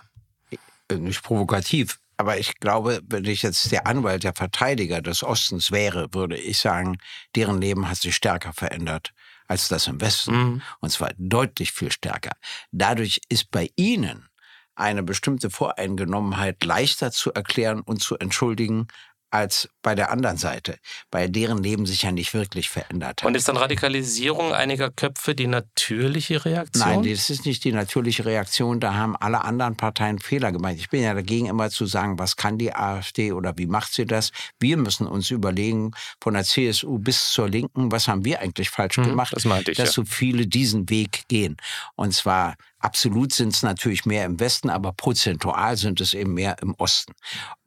[0.90, 2.00] Äh, nicht provokativ.
[2.18, 6.60] Aber ich glaube, wenn ich jetzt der Anwalt, der Verteidiger des Ostens wäre, würde ich
[6.60, 6.98] sagen,
[7.36, 9.12] deren Leben hat sich stärker verändert
[9.48, 10.36] als das im Westen.
[10.36, 10.62] Mhm.
[10.82, 12.32] Und zwar deutlich viel stärker.
[12.72, 14.30] Dadurch ist bei ihnen
[14.76, 18.88] eine bestimmte Voreingenommenheit leichter zu erklären und zu entschuldigen
[19.32, 20.78] als bei der anderen Seite,
[21.10, 23.26] bei deren Leben sich ja nicht wirklich verändert hat.
[23.26, 26.88] Und ist dann Radikalisierung einiger Köpfe die natürliche Reaktion?
[26.88, 28.80] Nein, das ist nicht die natürliche Reaktion.
[28.80, 30.76] Da haben alle anderen Parteien Fehler gemacht.
[30.78, 34.06] Ich bin ja dagegen, immer zu sagen, was kann die AfD oder wie macht sie
[34.06, 34.32] das?
[34.60, 35.92] Wir müssen uns überlegen,
[36.22, 39.78] von der CSU bis zur Linken, was haben wir eigentlich falsch mhm, gemacht, das ich,
[39.78, 39.86] dass ja.
[39.86, 41.56] so viele diesen Weg gehen.
[41.96, 46.58] Und zwar Absolut sind es natürlich mehr im Westen, aber prozentual sind es eben mehr
[46.62, 47.14] im Osten.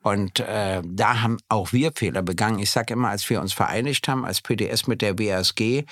[0.03, 2.59] Und äh, da haben auch wir Fehler begangen.
[2.59, 5.85] Ich sage immer, als wir uns vereinigt haben als PDS mit der WSG,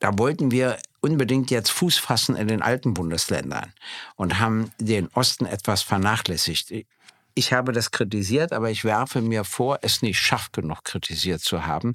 [0.00, 3.72] da wollten wir unbedingt jetzt Fuß fassen in den alten Bundesländern
[4.16, 6.72] und haben den Osten etwas vernachlässigt.
[7.38, 11.66] Ich habe das kritisiert, aber ich werfe mir vor, es nicht scharf genug kritisiert zu
[11.66, 11.94] haben,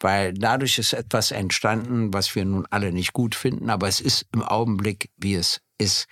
[0.00, 4.26] weil dadurch ist etwas entstanden, was wir nun alle nicht gut finden, aber es ist
[4.34, 6.08] im Augenblick, wie es ist.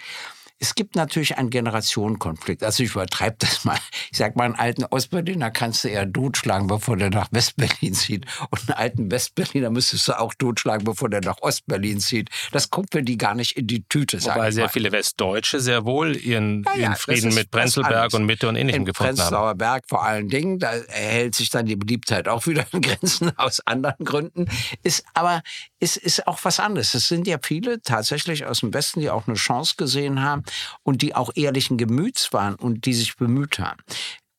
[0.63, 2.63] Es gibt natürlich einen Generationenkonflikt.
[2.63, 3.79] Also ich übertreibe das mal.
[4.13, 8.27] Ich sag mal, einen alten Ostberliner kannst du eher totschlagen, bevor der nach Westberlin zieht.
[8.51, 12.29] Und einen alten Westberliner müsstest du auch totschlagen, bevor der nach Ostberlin zieht.
[12.53, 14.23] Das kommt für die gar nicht in die Tüte.
[14.23, 18.47] Wobei sehr viele Westdeutsche sehr wohl ihren, ja, ja, ihren Frieden mit Prenzlberg und Mitte
[18.47, 19.59] und Ähnlichem in gefunden Prenzlauer haben.
[19.59, 23.61] Berg vor allen Dingen, da erhält sich dann die Beliebtheit auch wieder in Grenzen aus
[23.67, 24.47] anderen Gründen.
[24.83, 25.41] Ist aber
[25.79, 26.93] ist, ist auch was anderes.
[26.93, 30.45] Es sind ja viele tatsächlich aus dem Westen, die auch eine Chance gesehen haben
[30.83, 33.81] und die auch ehrlichen Gemüts waren und die sich bemüht haben.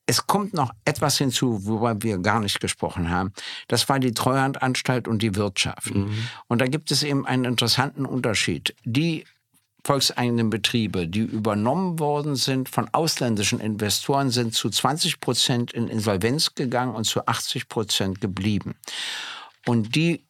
[0.06, 3.32] Es kommt noch etwas hinzu, worüber wir gar nicht gesprochen haben.
[3.68, 5.96] Das war die Treuhandanstalt und die Wirtschaft.
[5.96, 6.28] Mhm.
[6.48, 8.76] Und da gibt es eben einen interessanten Unterschied.
[8.84, 9.26] Die
[9.84, 16.56] volkseigenen Betriebe, die übernommen worden sind von ausländischen Investoren, sind zu 20 Prozent in Insolvenz
[16.56, 18.76] gegangen und zu 80 Prozent geblieben.
[19.66, 20.24] Und die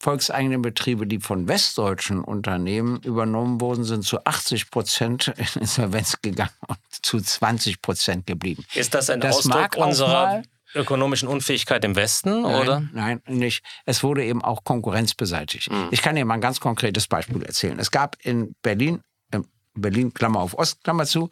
[0.00, 6.50] volkseigenen Betriebe, die von westdeutschen Unternehmen übernommen wurden, sind zu 80 Prozent in Insolvenz gegangen
[6.66, 8.64] und zu 20 Prozent geblieben.
[8.74, 10.42] Ist das ein das Ausdruck unserer
[10.74, 12.82] ökonomischen Unfähigkeit im Westen, nein, oder?
[12.92, 13.64] Nein, nicht.
[13.86, 15.70] Es wurde eben auch Konkurrenz beseitigt.
[15.70, 15.88] Mhm.
[15.90, 17.78] Ich kann Ihnen mal ein ganz konkretes Beispiel erzählen.
[17.78, 19.00] Es gab in Berlin,
[19.32, 21.30] in Berlin, Klammer auf Ost, Klammer zu,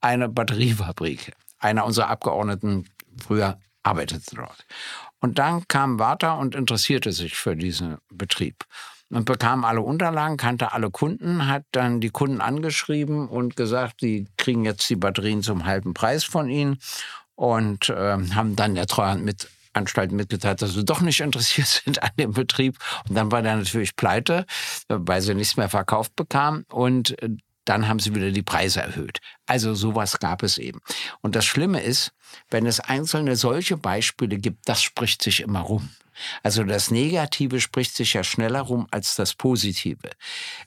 [0.00, 1.32] eine Batteriefabrik.
[1.58, 2.88] Einer unserer Abgeordneten
[3.22, 4.64] früher arbeitete dort.
[5.20, 8.64] Und dann kam Warta und interessierte sich für diesen Betrieb
[9.10, 14.26] und bekam alle Unterlagen, kannte alle Kunden, hat dann die Kunden angeschrieben und gesagt, die
[14.36, 16.78] kriegen jetzt die Batterien zum halben Preis von ihnen
[17.34, 22.02] und äh, haben dann der Treuhand mit Anstalt mitgeteilt, dass sie doch nicht interessiert sind
[22.02, 22.76] an dem Betrieb.
[23.08, 24.44] Und dann war der natürlich pleite,
[24.88, 26.64] weil sie nichts mehr verkauft bekam.
[26.68, 27.30] Und äh,
[27.68, 29.20] dann haben sie wieder die Preise erhöht.
[29.46, 30.80] Also sowas gab es eben.
[31.20, 32.12] Und das Schlimme ist,
[32.50, 35.88] wenn es einzelne solche Beispiele gibt, das spricht sich immer rum.
[36.42, 40.10] Also das Negative spricht sich ja schneller rum als das Positive.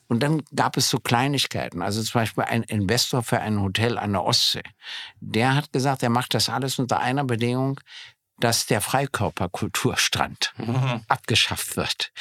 [0.08, 1.82] Und dann gab es so Kleinigkeiten.
[1.82, 4.64] Also zum Beispiel ein Investor für ein Hotel an der Ostsee.
[5.20, 7.80] Der hat gesagt, er macht das alles unter einer Bedingung,
[8.42, 11.02] dass der Freikörperkulturstrand mhm.
[11.08, 12.12] abgeschafft wird.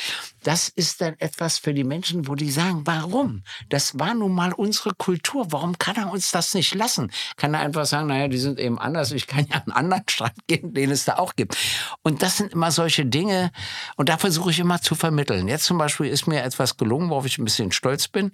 [0.42, 3.42] Das ist dann etwas für die Menschen, wo die sagen, warum?
[3.68, 5.46] Das war nun mal unsere Kultur.
[5.50, 7.10] Warum kann er uns das nicht lassen?
[7.36, 9.12] Kann er einfach sagen, naja, die sind eben anders.
[9.12, 11.56] Ich kann ja einen anderen Strand gehen, den es da auch gibt.
[12.02, 13.50] Und das sind immer solche Dinge.
[13.96, 15.48] Und da versuche ich immer zu vermitteln.
[15.48, 18.32] Jetzt zum Beispiel ist mir etwas gelungen, worauf ich ein bisschen stolz bin.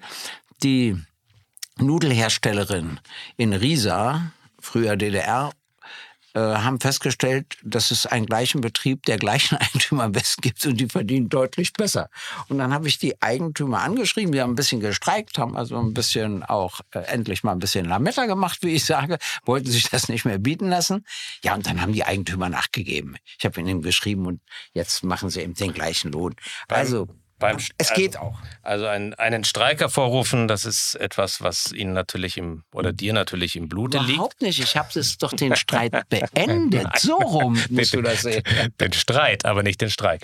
[0.62, 0.96] Die
[1.78, 3.00] Nudelherstellerin
[3.36, 5.52] in Riesa, früher DDR,
[6.40, 10.88] haben festgestellt, dass es einen gleichen Betrieb der gleichen Eigentümer am besten gibt und die
[10.88, 12.10] verdienen deutlich besser.
[12.48, 15.94] Und dann habe ich die Eigentümer angeschrieben, die haben ein bisschen gestreikt, haben also ein
[15.94, 20.08] bisschen auch äh, endlich mal ein bisschen Lametta gemacht, wie ich sage, wollten sich das
[20.08, 21.04] nicht mehr bieten lassen.
[21.42, 23.16] Ja, und dann haben die Eigentümer nachgegeben.
[23.38, 24.40] Ich habe ihnen geschrieben und
[24.72, 26.34] jetzt machen sie eben den gleichen Lohn.
[26.68, 28.38] Also beim, es geht auch.
[28.62, 33.56] Also ein, einen Streik hervorrufen, das ist etwas, was Ihnen natürlich im oder dir natürlich
[33.56, 34.16] im Blute Überhaupt liegt.
[34.16, 34.60] Überhaupt nicht.
[34.60, 36.98] Ich habe es doch den Streit beendet.
[36.98, 38.42] so rum musst den, du das sehen.
[38.80, 40.22] Den Streit, aber nicht den Streik.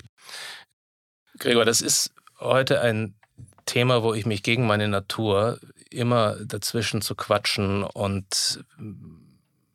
[1.37, 3.15] Gregor, das ist heute ein
[3.65, 8.63] Thema, wo ich mich gegen meine Natur immer dazwischen zu quatschen und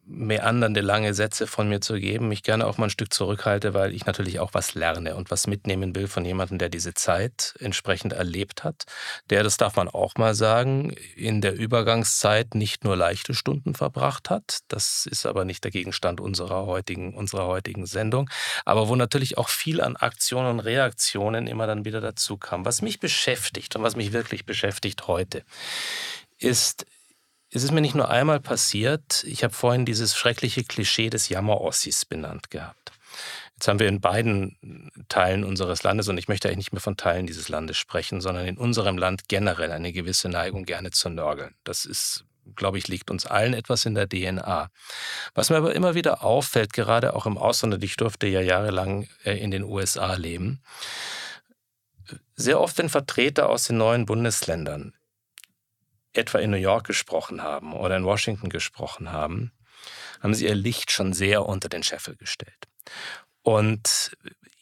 [0.08, 3.94] meandernde lange Sätze von mir zu geben, mich gerne auch mal ein Stück zurückhalte, weil
[3.94, 8.14] ich natürlich auch was lerne und was mitnehmen will von jemandem, der diese Zeit entsprechend
[8.14, 8.86] erlebt hat,
[9.28, 14.30] der, das darf man auch mal sagen, in der Übergangszeit nicht nur leichte Stunden verbracht
[14.30, 18.30] hat, das ist aber nicht der Gegenstand unserer heutigen, unserer heutigen Sendung,
[18.64, 22.64] aber wo natürlich auch viel an Aktionen und Reaktionen immer dann wieder dazu kam.
[22.64, 25.44] Was mich beschäftigt und was mich wirklich beschäftigt heute,
[26.38, 26.86] ist
[27.50, 32.04] es ist mir nicht nur einmal passiert, ich habe vorhin dieses schreckliche Klischee des Jammerossis
[32.04, 32.92] benannt gehabt.
[33.54, 34.56] Jetzt haben wir in beiden
[35.08, 38.46] Teilen unseres Landes, und ich möchte eigentlich nicht mehr von Teilen dieses Landes sprechen, sondern
[38.46, 41.56] in unserem Land generell eine gewisse Neigung, gerne zu nörgeln.
[41.64, 44.70] Das ist, glaube ich, liegt uns allen etwas in der DNA.
[45.34, 49.08] Was mir aber immer wieder auffällt, gerade auch im Ausland, und ich durfte ja jahrelang
[49.24, 50.60] äh, in den USA leben,
[52.36, 54.94] sehr oft, wenn Vertreter aus den neuen Bundesländern
[56.18, 59.52] etwa in New York gesprochen haben oder in Washington gesprochen haben,
[60.20, 62.66] haben sie ihr Licht schon sehr unter den Scheffel gestellt.
[63.42, 64.12] Und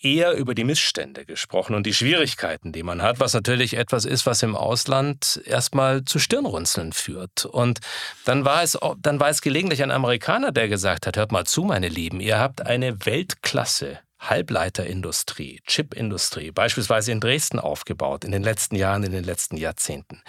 [0.03, 4.27] eher über die Missstände gesprochen und die Schwierigkeiten, die man hat, was natürlich etwas ist,
[4.27, 7.45] was im Ausland erstmal zu Stirnrunzeln führt.
[7.45, 7.81] Und
[8.25, 11.65] dann war es, dann war es gelegentlich ein Amerikaner, der gesagt hat, hört mal zu,
[11.65, 18.77] meine Lieben, ihr habt eine Weltklasse Halbleiterindustrie, Chipindustrie, beispielsweise in Dresden aufgebaut, in den letzten
[18.77, 20.23] Jahren, in den letzten Jahrzehnten.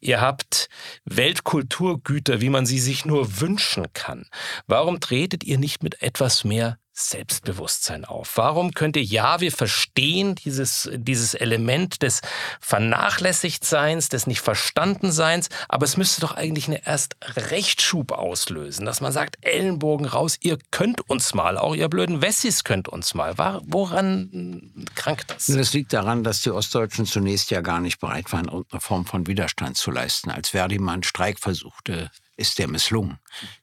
[0.00, 0.68] Ihr habt
[1.04, 4.26] Weltkulturgüter, wie man sie sich nur wünschen kann.
[4.66, 8.36] Warum tretet ihr nicht mit etwas mehr Selbstbewusstsein auf?
[8.36, 12.22] Warum könnte ja, wir verstehen dieses, dieses Element des
[12.60, 19.36] Vernachlässigtseins, des Nicht-Verstandenseins, aber es müsste doch eigentlich eine erst Rechtsschub auslösen, dass man sagt,
[19.42, 23.36] Ellenbogen raus, ihr könnt uns mal, auch ihr blöden Wessis könnt uns mal.
[23.36, 25.46] Woran krankt das?
[25.46, 29.26] Das liegt daran, dass die Ostdeutschen zunächst ja gar nicht bereit waren, irgendeine Form von
[29.26, 30.30] Widerstand zu leisten.
[30.30, 33.18] Als Verdi mal einen Streik versuchte, ist der misslungen.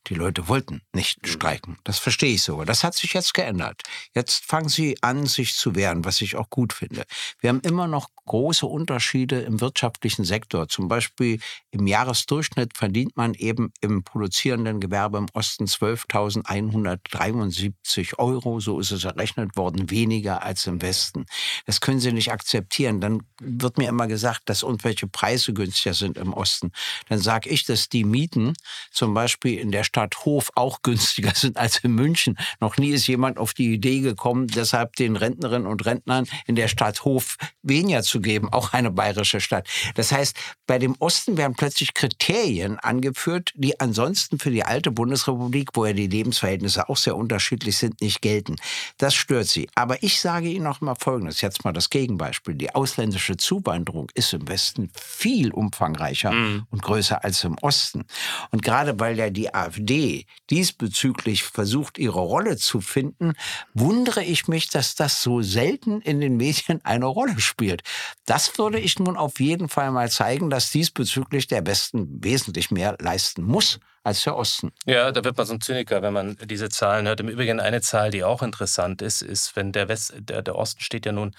[0.08, 1.28] Die Leute wollten nicht mhm.
[1.28, 1.78] streiken.
[1.84, 2.66] Das verstehe ich sogar.
[2.66, 3.82] Das hat sich jetzt geändert.
[4.14, 7.06] Jetzt fangen sie an, sich zu wehren, was ich auch gut finde.
[7.40, 10.70] Wir haben immer noch große Unterschiede im wirtschaftlichen Sektor.
[10.70, 11.40] Zum Beispiel
[11.72, 18.60] im Jahresdurchschnitt verdient man eben im produzierenden Gewerbe im Osten 12.173 Euro.
[18.60, 21.26] So ist es errechnet worden, weniger als im Westen.
[21.66, 23.02] Das können Sie nicht akzeptieren.
[23.02, 26.72] Dann wird mir immer gesagt, dass irgendwelche Preise günstiger sind im Osten.
[27.10, 28.54] Dann sage ich, dass die Mieten
[28.92, 32.38] zum Beispiel in der Stadt Hof auch günstiger sind als in München.
[32.60, 36.68] Noch nie ist jemand auf die Idee gekommen, deshalb den Rentnerinnen und Rentnern in der
[36.68, 39.68] Stadt Hof weniger zu geben, auch eine bayerische Stadt.
[39.96, 45.70] Das heißt, bei dem Osten werden plötzlich Kriterien angeführt, die ansonsten für die alte Bundesrepublik,
[45.74, 48.56] wo ja die Lebensverhältnisse auch sehr unterschiedlich sind, nicht gelten.
[48.98, 49.70] Das stört sie.
[49.76, 52.56] Aber ich sage Ihnen noch mal Folgendes, jetzt mal das Gegenbeispiel.
[52.56, 56.68] Die ausländische Zuwanderung ist im Westen viel umfangreicher mhm.
[56.70, 58.06] und größer als im Osten.
[58.54, 63.34] Und gerade weil ja die AfD diesbezüglich versucht, ihre Rolle zu finden,
[63.74, 67.82] wundere ich mich, dass das so selten in den Medien eine Rolle spielt.
[68.28, 72.96] Das würde ich nun auf jeden Fall mal zeigen, dass diesbezüglich der Westen wesentlich mehr
[73.00, 74.72] leisten muss als der Osten.
[74.86, 77.22] Ja, da wird man so ein Zyniker, wenn man diese Zahlen hört.
[77.22, 80.82] Im Übrigen eine Zahl, die auch interessant ist, ist, wenn der, West, der, der Osten
[80.82, 81.32] steht ja nun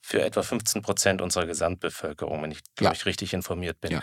[0.00, 2.98] für etwa 15 Prozent unserer Gesamtbevölkerung, wenn ich, glaube ja.
[2.98, 3.92] ich, richtig informiert bin.
[3.92, 4.02] Ja.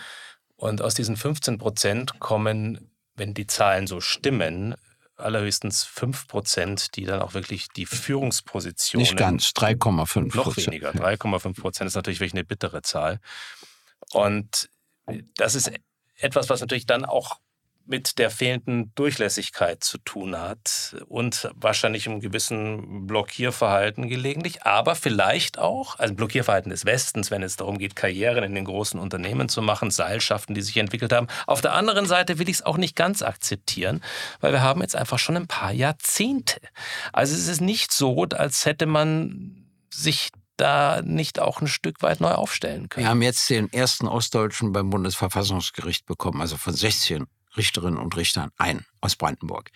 [0.62, 4.76] Und aus diesen 15 Prozent kommen, wenn die Zahlen so stimmen,
[5.16, 9.02] allerhöchstens 5 Prozent, die dann auch wirklich die Führungspositionen.
[9.02, 10.92] Nicht ganz, 3,5 Noch weniger.
[10.92, 13.18] 3,5 Prozent ist natürlich wirklich eine bittere Zahl.
[14.12, 14.70] Und
[15.34, 15.72] das ist
[16.14, 17.40] etwas, was natürlich dann auch
[17.86, 25.58] mit der fehlenden Durchlässigkeit zu tun hat und wahrscheinlich einem gewissen Blockierverhalten gelegentlich, aber vielleicht
[25.58, 29.62] auch, also Blockierverhalten des Westens, wenn es darum geht, Karrieren in den großen Unternehmen zu
[29.62, 31.26] machen, Seilschaften, die sich entwickelt haben.
[31.46, 34.02] Auf der anderen Seite will ich es auch nicht ganz akzeptieren,
[34.40, 36.60] weil wir haben jetzt einfach schon ein paar Jahrzehnte.
[37.12, 42.20] Also es ist nicht so, als hätte man sich da nicht auch ein Stück weit
[42.20, 43.04] neu aufstellen können.
[43.04, 48.50] Wir haben jetzt den ersten Ostdeutschen beim Bundesverfassungsgericht bekommen, also von 16 Richterinnen und Richtern
[48.56, 49.70] ein aus Brandenburg.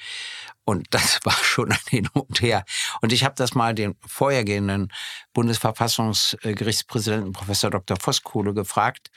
[0.64, 2.64] Und das war schon ein Hin und Her.
[3.00, 4.92] Und ich habe das mal den vorhergehenden
[5.32, 7.96] Bundesverfassungsgerichtspräsidenten Professor Dr.
[7.98, 9.10] Voskuhle gefragt.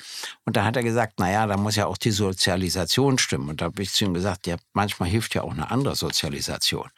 [0.46, 3.50] Und da hat er gesagt, naja, da muss ja auch die Sozialisation stimmen.
[3.50, 6.90] Und da habe ich zu ihm gesagt, ja, manchmal hilft ja auch eine andere Sozialisation.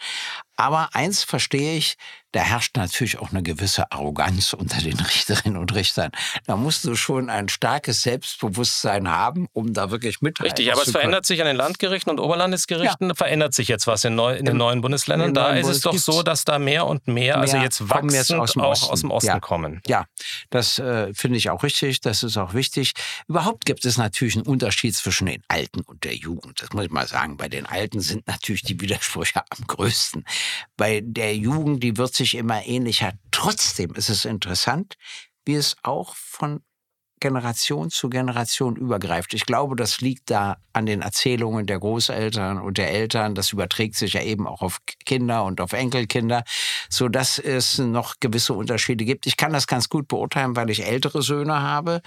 [0.55, 1.97] Aber eins verstehe ich,
[2.31, 6.11] da herrscht natürlich auch eine gewisse Arroganz unter den Richterinnen und Richtern.
[6.45, 10.91] Da musst du schon ein starkes Selbstbewusstsein haben, um da wirklich mithalten Richtig, aber es
[10.91, 13.15] verändert sich an den Landgerichten und Oberlandesgerichten, ja.
[13.15, 15.29] verändert sich jetzt was in, neu, in den neuen Bundesländern.
[15.29, 17.83] Den da neuen ist es doch so, dass da mehr und mehr, also mehr also
[17.83, 18.91] jetzt wachsend jetzt aus auch Osten.
[18.91, 19.39] aus dem Osten ja.
[19.39, 19.81] kommen.
[19.87, 20.05] Ja,
[20.49, 22.93] das äh, finde ich auch richtig, das ist auch wichtig.
[23.27, 26.61] Überhaupt gibt es natürlich einen Unterschied zwischen den Alten und der Jugend.
[26.61, 27.37] Das muss ich mal sagen.
[27.37, 30.25] Bei den Alten sind natürlich die Widersprüche am größten.
[30.77, 33.13] Bei der Jugend, die wird sich immer ähnlicher.
[33.31, 34.95] Trotzdem ist es interessant,
[35.45, 36.61] wie es auch von
[37.21, 39.33] Generation zu Generation übergreift.
[39.33, 43.35] Ich glaube, das liegt da an den Erzählungen der Großeltern und der Eltern.
[43.35, 46.43] Das überträgt sich ja eben auch auf Kinder und auf Enkelkinder,
[46.89, 49.27] so dass es noch gewisse Unterschiede gibt.
[49.27, 52.01] Ich kann das ganz gut beurteilen, weil ich ältere Söhne habe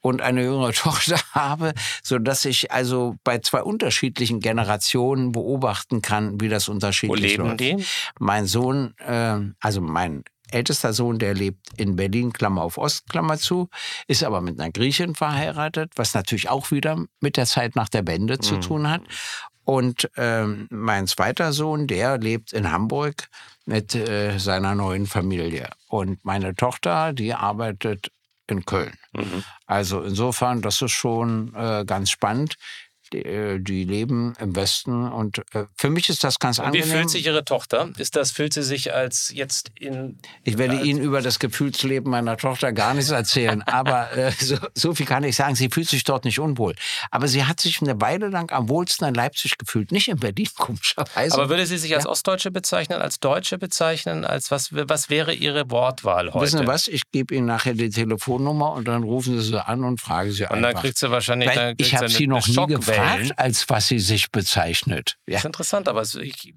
[0.00, 6.40] und eine jüngere Tochter habe, so dass ich also bei zwei unterschiedlichen Generationen beobachten kann,
[6.40, 7.60] wie das unterschiedlich Wo leben läuft.
[7.60, 7.84] Die?
[8.18, 13.38] Mein Sohn, äh, also mein ältester Sohn, der lebt in Berlin, Klammer auf Ost, Klammer
[13.38, 13.68] zu,
[14.06, 18.06] ist aber mit einer Griechin verheiratet, was natürlich auch wieder mit der Zeit nach der
[18.06, 18.42] Wende mhm.
[18.42, 19.02] zu tun hat.
[19.64, 23.28] Und ähm, mein zweiter Sohn, der lebt in Hamburg
[23.66, 25.70] mit äh, seiner neuen Familie.
[25.88, 28.10] Und meine Tochter, die arbeitet
[28.50, 28.92] in Köln.
[29.12, 29.44] Mhm.
[29.66, 32.56] Also insofern, das ist schon äh, ganz spannend.
[33.12, 36.86] Die, äh, die, leben im Westen und äh, für mich ist das ganz und angenehm.
[36.86, 37.90] Wie fühlt sich Ihre Tochter?
[37.98, 40.20] Ist das, fühlt sie sich als jetzt in...
[40.44, 44.94] Ich werde Ihnen über das Gefühlsleben meiner Tochter gar nichts erzählen, aber äh, so, so,
[44.94, 46.76] viel kann ich sagen, sie fühlt sich dort nicht unwohl.
[47.10, 50.48] Aber sie hat sich eine Weile lang am wohlsten in Leipzig gefühlt, nicht in Berlin,
[50.56, 51.34] komischerweise.
[51.34, 52.10] Aber würde sie sich als ja.
[52.10, 56.44] Ostdeutsche bezeichnen, als Deutsche bezeichnen, als was, was wäre Ihre Wortwahl heute?
[56.44, 59.82] Wissen Sie was, ich gebe Ihnen nachher die Telefonnummer und dann rufen Sie sie an
[59.82, 60.56] und fragen Sie und einfach.
[60.56, 61.48] Und dann kriegt sie wahrscheinlich...
[61.48, 65.16] Weil ich habe sie noch nie gefragt gefragt, als was sie sich bezeichnet.
[65.26, 65.34] Ja.
[65.34, 66.54] Das ist interessant, aber ich,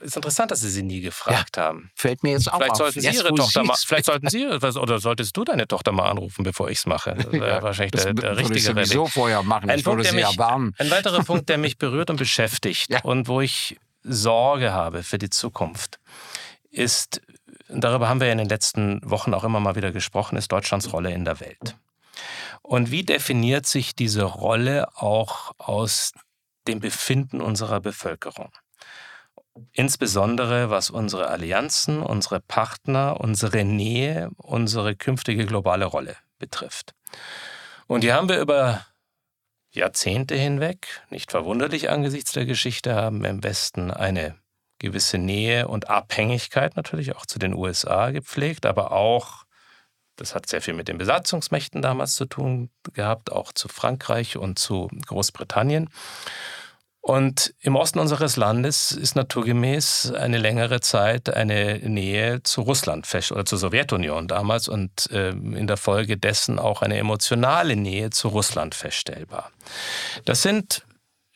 [0.00, 1.90] ist interessant, dass Sie sie nie gefragt ja, haben.
[1.94, 2.78] Fällt mir jetzt auch vielleicht auf.
[2.78, 6.44] Sollten Sie Ihre Tochter mal, vielleicht sollten Sie oder solltest du deine Tochter mal anrufen,
[6.44, 7.14] bevor ich es mache.
[7.16, 9.12] Das wäre ja, wahrscheinlich das der, der richtige ich sowieso Reding.
[9.12, 9.70] vorher machen.
[9.70, 10.74] Ein, ich Punkt, würde sie erwarmen.
[10.78, 13.00] ein weiterer Punkt, der mich berührt und beschäftigt ja.
[13.02, 15.98] und wo ich Sorge habe für die Zukunft,
[16.70, 17.20] ist,
[17.68, 20.92] darüber haben wir ja in den letzten Wochen auch immer mal wieder gesprochen, ist Deutschlands
[20.92, 21.76] Rolle in der Welt.
[22.68, 26.12] Und wie definiert sich diese Rolle auch aus
[26.66, 28.50] dem Befinden unserer Bevölkerung?
[29.72, 36.94] Insbesondere was unsere Allianzen, unsere Partner, unsere Nähe, unsere künftige globale Rolle betrifft.
[37.86, 38.84] Und hier haben wir über
[39.70, 44.36] Jahrzehnte hinweg, nicht verwunderlich angesichts der Geschichte, haben wir im Westen eine
[44.78, 49.44] gewisse Nähe und Abhängigkeit natürlich auch zu den USA gepflegt, aber auch,
[50.18, 54.58] das hat sehr viel mit den Besatzungsmächten damals zu tun gehabt, auch zu Frankreich und
[54.58, 55.88] zu Großbritannien.
[57.00, 63.46] Und im Osten unseres Landes ist naturgemäß eine längere Zeit eine Nähe zu Russland oder
[63.46, 68.74] zur Sowjetunion damals und äh, in der Folge dessen auch eine emotionale Nähe zu Russland
[68.74, 69.52] feststellbar.
[70.26, 70.84] Das sind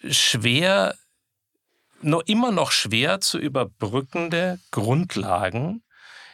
[0.06, 0.94] schwer,
[2.02, 5.82] nur immer noch schwer zu überbrückende Grundlagen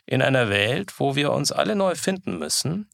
[0.09, 2.89] in einer Welt, wo wir uns alle neu finden müssen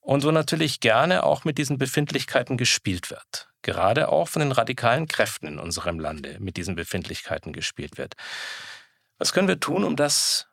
[0.00, 5.06] und wo natürlich gerne auch mit diesen Befindlichkeiten gespielt wird gerade auch von den radikalen
[5.06, 8.14] Kräften in unserem Lande mit diesen Befindlichkeiten gespielt wird.
[9.18, 10.46] Was können wir tun, um das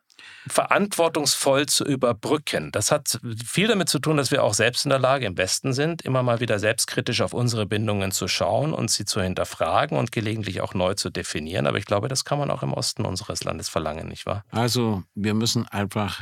[0.49, 2.71] verantwortungsvoll zu überbrücken?
[2.71, 5.73] Das hat viel damit zu tun, dass wir auch selbst in der Lage im Westen
[5.73, 10.11] sind, immer mal wieder selbstkritisch auf unsere Bindungen zu schauen und sie zu hinterfragen und
[10.11, 11.67] gelegentlich auch neu zu definieren.
[11.67, 14.43] Aber ich glaube, das kann man auch im Osten unseres Landes verlangen, nicht wahr?
[14.51, 16.21] Also wir müssen einfach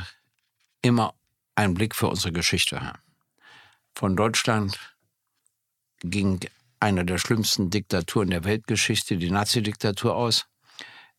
[0.82, 1.14] immer
[1.54, 2.98] einen Blick für unsere Geschichte haben.
[3.94, 4.78] Von Deutschland
[6.00, 6.40] ging
[6.80, 10.46] einer der schlimmsten Diktaturen der Weltgeschichte, die Nazi-Diktatur aus,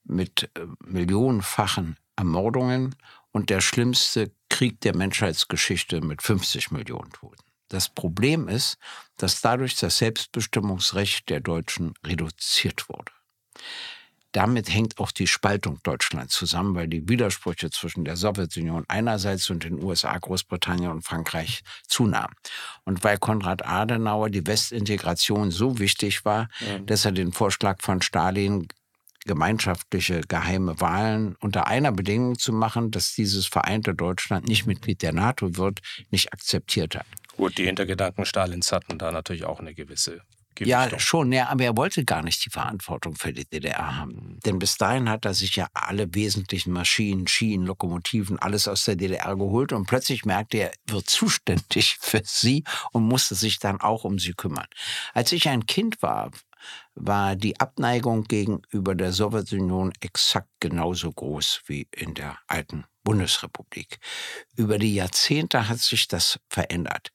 [0.03, 2.95] mit äh, millionenfachen Ermordungen
[3.32, 7.43] und der schlimmste Krieg der Menschheitsgeschichte mit 50 Millionen Toten.
[7.70, 8.78] Das Problem ist,
[9.18, 13.11] dass dadurch das Selbstbestimmungsrecht der Deutschen reduziert wurde
[14.38, 19.63] damit hängt auch die Spaltung Deutschlands zusammen, weil die Widersprüche zwischen der Sowjetunion einerseits und
[19.63, 22.36] den USA, Großbritannien und Frankreich zunahmen.
[22.84, 26.78] Und weil Konrad Adenauer die Westintegration so wichtig war, ja.
[26.80, 28.68] dass er den Vorschlag von Stalin
[29.28, 35.13] gemeinschaftliche geheime Wahlen unter einer Bedingung zu machen, dass dieses vereinte Deutschland nicht Mitglied der
[35.13, 37.05] NATO wird, nicht akzeptiert hat.
[37.36, 40.21] Gut, die Hintergedanken Stalins hatten da natürlich auch eine gewisse
[40.65, 44.39] ja, schon, ja, aber er wollte gar nicht die Verantwortung für die DDR haben.
[44.45, 48.95] Denn bis dahin hat er sich ja alle wesentlichen Maschinen, Schienen, Lokomotiven, alles aus der
[48.95, 53.82] DDR geholt und plötzlich merkte er, er wird zuständig für sie und musste sich dann
[53.82, 54.67] auch um sie kümmern.
[55.13, 56.32] Als ich ein Kind war,
[56.95, 63.99] war die Abneigung gegenüber der Sowjetunion exakt genauso groß wie in der alten Bundesrepublik.
[64.58, 67.14] Über die Jahrzehnte hat sich das verändert,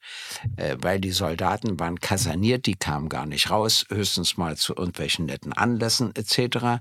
[0.57, 5.27] äh, weil die Soldaten waren kaserniert, die kamen gar nicht raus, höchstens mal zu irgendwelchen
[5.27, 6.81] netten Anlässen etc.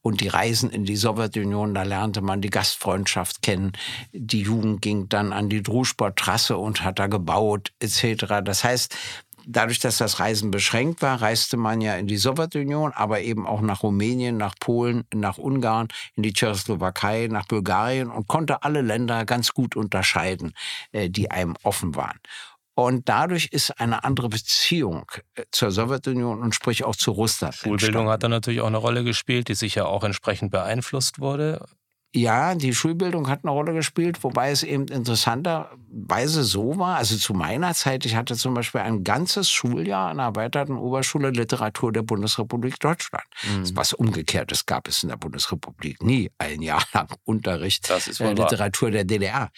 [0.00, 3.72] Und die Reisen in die Sowjetunion, da lernte man die Gastfreundschaft kennen.
[4.12, 8.40] Die Jugend ging dann an die Druschbor-Trasse und hat da gebaut etc.
[8.42, 8.96] Das heißt,
[9.46, 13.60] dadurch, dass das Reisen beschränkt war, reiste man ja in die Sowjetunion, aber eben auch
[13.60, 19.24] nach Rumänien, nach Polen, nach Ungarn, in die Tschechoslowakei, nach Bulgarien und konnte alle Länder
[19.24, 20.52] ganz gut unterscheiden,
[20.92, 22.18] äh, die einem offen waren.
[22.74, 27.54] Und dadurch ist eine andere Beziehung äh, zur Sowjetunion und sprich auch zu Russland.
[27.54, 28.10] Schulbildung entstanden.
[28.10, 31.64] hat da natürlich auch eine Rolle gespielt, die sicher auch entsprechend beeinflusst wurde.
[32.14, 36.96] Ja, die Schulbildung hat eine Rolle gespielt, wobei es eben interessanterweise so war.
[36.96, 41.30] Also zu meiner Zeit, ich hatte zum Beispiel ein ganzes Schuljahr an der erweiterten Oberschule
[41.30, 43.24] Literatur der Bundesrepublik Deutschland.
[43.42, 43.76] Mhm.
[43.76, 46.30] Was Umgekehrtes gab es in der Bundesrepublik nie.
[46.38, 49.50] Ein Jahr lang Unterricht äh, Literatur der DDR.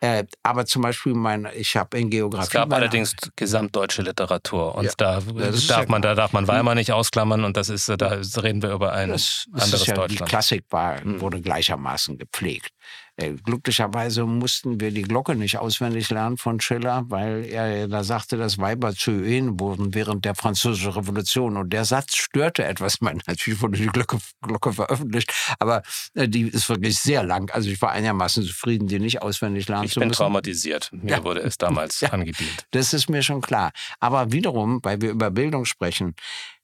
[0.00, 2.46] Äh, aber zum Beispiel, mein, ich habe in Geografie.
[2.46, 6.92] Es gab allerdings gesamtdeutsche Literatur und ja, da, darf man, da darf man Weimar nicht
[6.92, 10.20] ausklammern und das ist, da reden wir über ein das, das anderes ja, Deutschland.
[10.20, 11.20] Die Klassik war, hm.
[11.20, 12.70] wurde gleichermaßen gepflegt.
[13.18, 18.36] Äh, glücklicherweise mussten wir die Glocke nicht auswendig lernen von Schiller, weil er da sagte,
[18.36, 21.56] dass Weiber zu Öhen wurden während der Französischen Revolution.
[21.56, 22.94] Und der Satz störte etwas.
[22.94, 25.82] Ich meine, natürlich wurde die Glocke, Glocke veröffentlicht, aber
[26.14, 27.50] äh, die ist wirklich sehr lang.
[27.50, 30.12] Also ich war einigermaßen zufrieden, die nicht auswendig lernen ich zu müssen.
[30.12, 30.90] Ich bin traumatisiert.
[30.92, 31.24] Mir ja.
[31.24, 32.10] wurde es damals ja.
[32.10, 32.66] angedient.
[32.70, 33.72] Das ist mir schon klar.
[33.98, 36.14] Aber wiederum, weil wir über Bildung sprechen,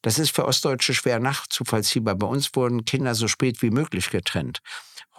[0.03, 2.15] das ist für Ostdeutsche schwer nachzuvollziehbar.
[2.15, 4.61] Bei uns wurden Kinder so spät wie möglich getrennt.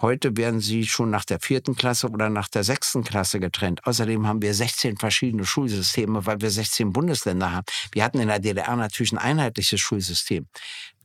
[0.05, 3.87] Heute werden sie schon nach der vierten Klasse oder nach der sechsten Klasse getrennt.
[3.87, 7.65] Außerdem haben wir 16 verschiedene Schulsysteme, weil wir 16 Bundesländer haben.
[7.91, 10.47] Wir hatten in der DDR natürlich ein einheitliches Schulsystem.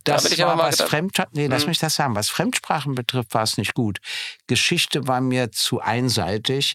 [0.04, 1.70] Das Da war, was Fremd, nee, lass Hm.
[1.70, 2.14] mich das sagen.
[2.14, 4.00] Was Fremdsprachen betrifft, war es nicht gut.
[4.46, 6.74] Geschichte war mir zu einseitig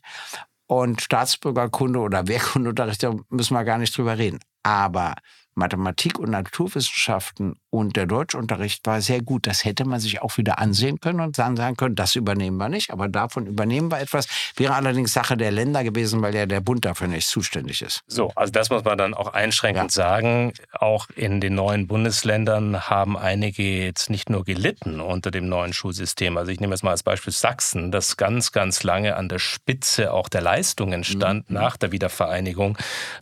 [0.66, 4.40] und Staatsbürgerkunde oder Wehrkundeunterricht, da müssen wir gar nicht drüber reden.
[4.64, 5.14] Aber
[5.56, 9.48] Mathematik und Naturwissenschaften und der Deutschunterricht war sehr gut.
[9.48, 12.70] Das hätte man sich auch wieder ansehen können und dann sagen können, das übernehmen wir
[12.70, 14.28] nicht, aber davon übernehmen wir etwas.
[14.56, 18.02] Wäre allerdings Sache der Länder gewesen, weil ja der Bund dafür nicht zuständig ist.
[18.08, 20.54] So, also das muss man dann auch einschränkend sagen.
[20.74, 26.38] Auch in den neuen Bundesländern haben einige jetzt nicht nur gelitten unter dem neuen Schulsystem.
[26.38, 30.12] Also ich nehme jetzt mal als Beispiel Sachsen, das ganz, ganz lange an der Spitze
[30.12, 32.78] auch der Leistungen stand, nach der Wiedervereinigung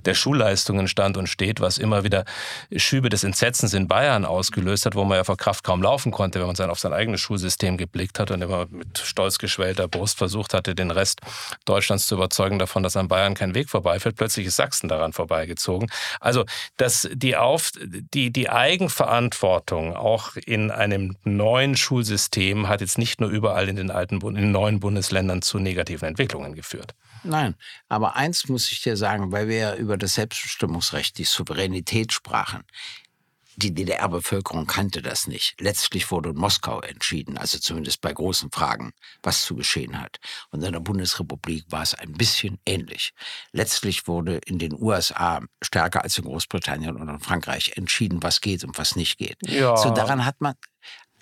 [0.05, 2.22] der Schulleistungen stand und steht, was immer wieder
[2.75, 6.39] Schübe des Entsetzens in Bayern ausgelöst hat, wo man ja vor Kraft kaum laufen konnte,
[6.39, 10.17] wenn man dann auf sein eigenes Schulsystem geblickt hat und immer mit stolz geschwellter Brust
[10.17, 11.21] versucht hatte, den Rest
[11.65, 14.15] Deutschlands zu überzeugen davon, dass an Bayern kein Weg vorbeiführt.
[14.15, 15.89] Plötzlich ist Sachsen daran vorbeigezogen.
[16.19, 16.45] Also
[16.77, 23.29] dass die, Auf, die, die Eigenverantwortung auch in einem neuen Schulsystem hat jetzt nicht nur
[23.29, 26.93] überall in den alten in den neuen Bundesländern zu negativen Entwicklungen geführt.
[27.23, 27.55] Nein,
[27.87, 32.63] aber eins muss ich dir sagen, weil wir ja über das Selbstbestimmungsrecht, die Souveränität sprachen.
[33.55, 35.55] Die DDR-Bevölkerung kannte das nicht.
[35.59, 40.17] Letztlich wurde in Moskau entschieden, also zumindest bei großen Fragen, was zu geschehen hat.
[40.49, 43.13] Und in der Bundesrepublik war es ein bisschen ähnlich.
[43.51, 48.63] Letztlich wurde in den USA stärker als in Großbritannien und in Frankreich entschieden, was geht
[48.63, 49.37] und was nicht geht.
[49.47, 49.77] Ja.
[49.77, 50.55] So daran hat man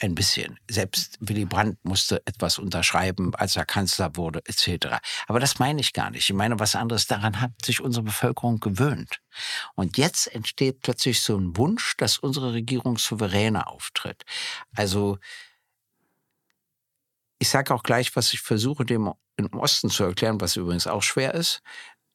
[0.01, 0.59] ein bisschen.
[0.69, 4.97] Selbst Willy Brandt musste etwas unterschreiben, als er Kanzler wurde, etc.
[5.27, 6.29] Aber das meine ich gar nicht.
[6.29, 7.05] Ich meine was anderes.
[7.05, 9.21] Daran hat sich unsere Bevölkerung gewöhnt.
[9.75, 14.23] Und jetzt entsteht plötzlich so ein Wunsch, dass unsere Regierung souveräner auftritt.
[14.75, 15.19] Also
[17.37, 21.03] ich sage auch gleich, was ich versuche, dem im Osten zu erklären, was übrigens auch
[21.03, 21.61] schwer ist.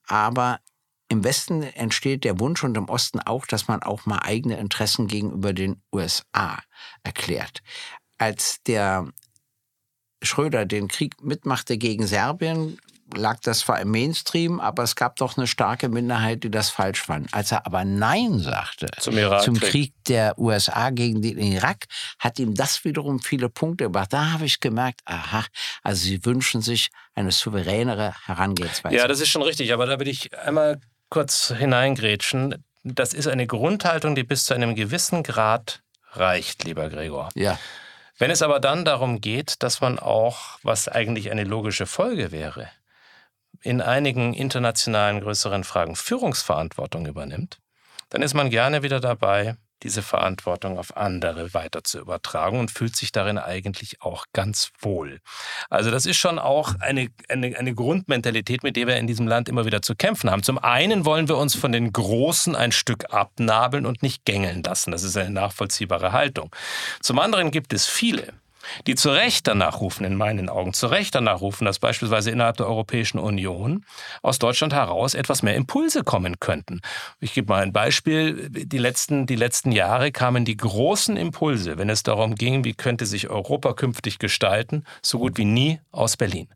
[0.06, 0.60] Aber
[1.08, 5.06] im Westen entsteht der Wunsch und im Osten auch, dass man auch mal eigene Interessen
[5.06, 6.58] gegenüber den USA
[7.04, 7.62] erklärt.
[8.18, 9.08] Als der
[10.22, 12.78] Schröder den Krieg mitmachte gegen Serbien,
[13.14, 17.00] lag das zwar im Mainstream, aber es gab doch eine starke Minderheit, die das falsch
[17.00, 17.32] fand.
[17.32, 19.60] Als er aber Nein sagte Zum Irakkrieg.
[19.60, 21.84] Krieg der USA gegen den Irak,
[22.18, 24.12] hat ihm das wiederum viele Punkte gebracht.
[24.12, 25.44] Da habe ich gemerkt, aha,
[25.82, 28.96] also sie wünschen sich eine souveränere Herangehensweise.
[28.96, 32.64] Ja, das ist schon richtig, aber da will ich einmal kurz hineingrätschen.
[32.82, 35.82] Das ist eine Grundhaltung, die bis zu einem gewissen Grad
[36.12, 37.30] reicht, lieber Gregor.
[37.34, 37.58] ja.
[38.18, 42.70] Wenn es aber dann darum geht, dass man auch, was eigentlich eine logische Folge wäre,
[43.60, 47.58] in einigen internationalen größeren Fragen Führungsverantwortung übernimmt,
[48.08, 52.96] dann ist man gerne wieder dabei, diese Verantwortung auf andere weiter zu übertragen und fühlt
[52.96, 55.20] sich darin eigentlich auch ganz wohl.
[55.70, 59.48] Also das ist schon auch eine, eine, eine Grundmentalität, mit der wir in diesem Land
[59.48, 60.42] immer wieder zu kämpfen haben.
[60.42, 64.90] Zum einen wollen wir uns von den Großen ein Stück abnabeln und nicht gängeln lassen.
[64.90, 66.54] Das ist eine nachvollziehbare Haltung.
[67.00, 68.32] Zum anderen gibt es viele,
[68.86, 72.56] die zu Recht danach rufen, in meinen Augen, zu Recht danach rufen, dass beispielsweise innerhalb
[72.56, 73.84] der Europäischen Union
[74.22, 76.80] aus Deutschland heraus etwas mehr Impulse kommen könnten.
[77.20, 78.48] Ich gebe mal ein Beispiel.
[78.50, 83.06] Die letzten, die letzten Jahre kamen die großen Impulse, wenn es darum ging, wie könnte
[83.06, 86.48] sich Europa künftig gestalten, so gut wie nie aus Berlin.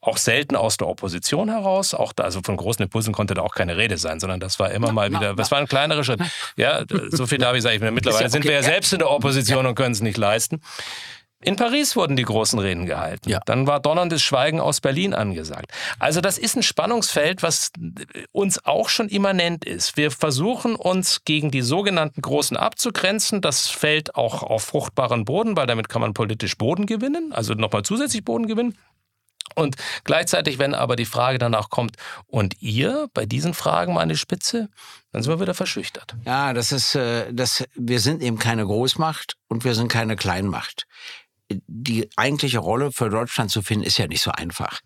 [0.00, 1.92] Auch selten aus der Opposition heraus.
[1.92, 4.70] Auch da, also von großen Impulsen konnte da auch keine Rede sein, sondern das war
[4.70, 6.20] immer mal wieder, das war ein kleinerer Schritt.
[6.56, 7.78] Ja, so viel darf ich sagen.
[7.92, 8.72] Mittlerweile ja sind wir ja okay, ja.
[8.72, 10.60] selbst in der Opposition und können es nicht leisten.
[11.40, 13.28] In Paris wurden die großen Reden gehalten.
[13.28, 13.38] Ja.
[13.46, 15.70] Dann war donnerndes Schweigen aus Berlin angesagt.
[16.00, 17.70] Also das ist ein Spannungsfeld, was
[18.32, 19.96] uns auch schon immanent ist.
[19.96, 23.40] Wir versuchen uns gegen die sogenannten Großen abzugrenzen.
[23.40, 27.84] Das fällt auch auf fruchtbaren Boden, weil damit kann man politisch Boden gewinnen, also nochmal
[27.84, 28.76] zusätzlich Boden gewinnen.
[29.54, 34.16] Und gleichzeitig, wenn aber die Frage danach kommt, und ihr bei diesen Fragen mal die
[34.16, 34.68] Spitze,
[35.12, 36.14] dann sind wir wieder verschüchtert.
[36.24, 40.86] Ja, das ist, äh, das, wir sind eben keine Großmacht und wir sind keine Kleinmacht.
[41.50, 44.80] Die eigentliche Rolle für Deutschland zu finden, ist ja nicht so einfach.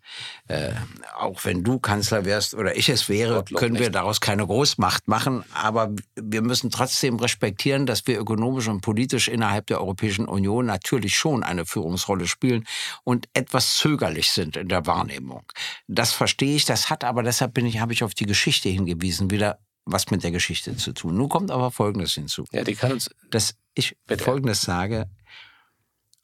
[0.47, 0.73] Äh,
[1.17, 3.95] auch wenn du Kanzler wärst oder ich es wäre, Gottlob können wir nicht.
[3.95, 5.45] daraus keine Großmacht machen.
[5.55, 11.17] Aber wir müssen trotzdem respektieren, dass wir ökonomisch und politisch innerhalb der Europäischen Union natürlich
[11.17, 12.65] schon eine Führungsrolle spielen
[13.03, 15.43] und etwas zögerlich sind in der Wahrnehmung.
[15.89, 16.65] Das verstehe ich.
[16.65, 20.23] Das hat aber, deshalb bin ich, habe ich auf die Geschichte hingewiesen, wieder was mit
[20.23, 21.17] der Geschichte zu tun.
[21.17, 23.11] Nun kommt aber Folgendes hinzu Ja, die kann uns.
[23.31, 24.23] dass ich Bitte.
[24.23, 25.09] Folgendes sage,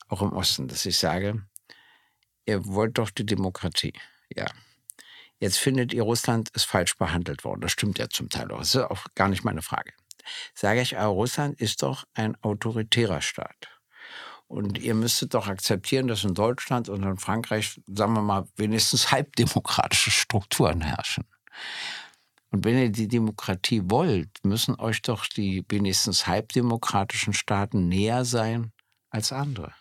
[0.09, 1.43] auch im Osten, dass ich sage,
[2.47, 3.93] ihr wollt doch die Demokratie.
[4.35, 4.47] Ja.
[5.39, 7.61] Jetzt findet ihr, Russland ist falsch behandelt worden.
[7.61, 8.59] Das stimmt ja zum Teil auch.
[8.59, 9.93] Das ist auch gar nicht meine Frage.
[10.55, 13.69] Sage ich, aber Russland ist doch ein autoritärer Staat.
[14.49, 19.13] Und ihr müsstet doch akzeptieren, dass in Deutschland und in Frankreich, sagen wir mal, wenigstens
[19.13, 21.25] halbdemokratische Strukturen herrschen.
[22.51, 28.73] Und wenn ihr die Demokratie wollt, müssen euch doch die wenigstens halbdemokratischen Staaten näher sein
[29.11, 29.75] als andere.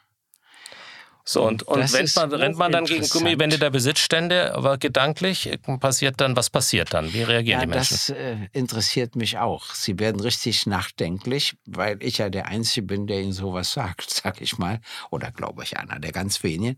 [1.28, 6.22] So, und, und rennt, man, rennt man dann gegen Gummibände der Besitzstände, aber gedanklich passiert
[6.22, 7.12] dann, was passiert dann?
[7.12, 7.98] Wie reagieren ja, die Menschen?
[7.98, 9.74] Das äh, interessiert mich auch.
[9.74, 14.40] Sie werden richtig nachdenklich, weil ich ja der Einzige bin, der Ihnen sowas sagt, sag
[14.40, 14.80] ich mal.
[15.10, 16.78] Oder glaube ich einer der ganz wenigen.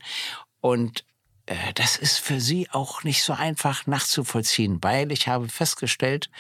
[0.62, 1.06] Und
[1.46, 6.32] äh, das ist für Sie auch nicht so einfach nachzuvollziehen, weil ich habe festgestellt,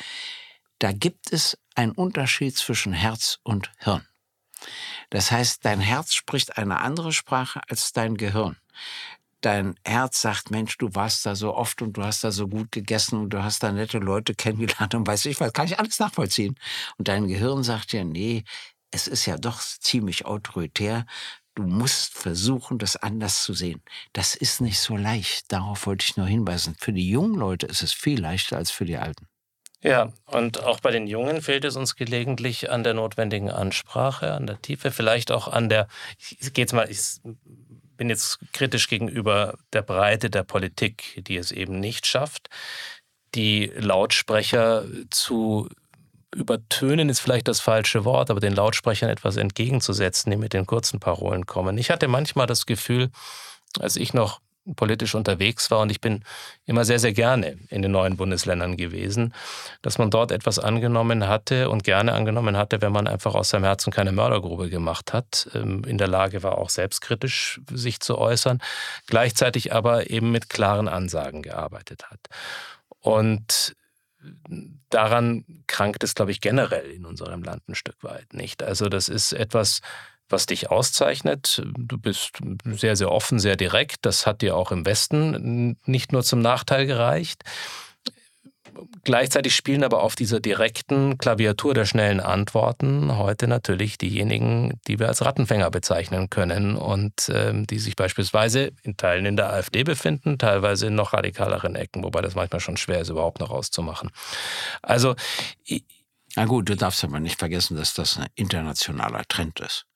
[0.79, 4.08] da gibt es einen Unterschied zwischen Herz und Hirn.
[5.09, 8.57] Das heißt, dein Herz spricht eine andere Sprache als dein Gehirn.
[9.41, 12.71] Dein Herz sagt, Mensch, du warst da so oft und du hast da so gut
[12.71, 15.99] gegessen und du hast da nette Leute kennengelernt und weiß ich was, kann ich alles
[15.99, 16.55] nachvollziehen.
[16.97, 18.43] Und dein Gehirn sagt dir, nee,
[18.91, 21.05] es ist ja doch ziemlich autoritär.
[21.55, 23.81] Du musst versuchen, das anders zu sehen.
[24.13, 25.51] Das ist nicht so leicht.
[25.51, 26.75] Darauf wollte ich nur hinweisen.
[26.79, 29.27] Für die jungen Leute ist es viel leichter als für die Alten.
[29.81, 34.45] Ja, und auch bei den Jungen fehlt es uns gelegentlich an der notwendigen Ansprache, an
[34.45, 37.21] der Tiefe, vielleicht auch an der, ich gehe mal, ich
[37.95, 42.49] bin jetzt kritisch gegenüber der Breite der Politik, die es eben nicht schafft,
[43.35, 45.69] die Lautsprecher zu
[46.35, 50.99] übertönen ist vielleicht das falsche Wort, aber den Lautsprechern etwas entgegenzusetzen, die mit den kurzen
[50.99, 51.77] Parolen kommen.
[51.77, 53.09] Ich hatte manchmal das Gefühl,
[53.79, 54.39] als ich noch
[54.75, 56.23] politisch unterwegs war und ich bin
[56.65, 59.33] immer sehr, sehr gerne in den neuen Bundesländern gewesen,
[59.81, 63.63] dass man dort etwas angenommen hatte und gerne angenommen hatte, wenn man einfach aus seinem
[63.63, 68.61] Herzen keine Mördergrube gemacht hat, ähm, in der Lage war, auch selbstkritisch sich zu äußern,
[69.07, 72.19] gleichzeitig aber eben mit klaren Ansagen gearbeitet hat.
[72.99, 73.75] Und
[74.89, 78.63] daran krankt es, glaube ich, generell in unserem Land ein Stück weit nicht.
[78.63, 79.81] Also das ist etwas,
[80.29, 81.61] was dich auszeichnet.
[81.77, 83.97] Du bist sehr, sehr offen, sehr direkt.
[84.01, 87.43] Das hat dir auch im Westen nicht nur zum Nachteil gereicht.
[89.03, 95.07] Gleichzeitig spielen aber auf dieser direkten Klaviatur der schnellen Antworten heute natürlich diejenigen, die wir
[95.07, 100.37] als Rattenfänger bezeichnen können und äh, die sich beispielsweise in Teilen in der AfD befinden,
[100.37, 104.11] teilweise in noch radikaleren Ecken, wobei das manchmal schon schwer ist, überhaupt noch auszumachen.
[104.81, 105.15] Also.
[106.35, 109.88] Na gut, du darfst aber nicht vergessen, dass das ein internationaler Trend ist.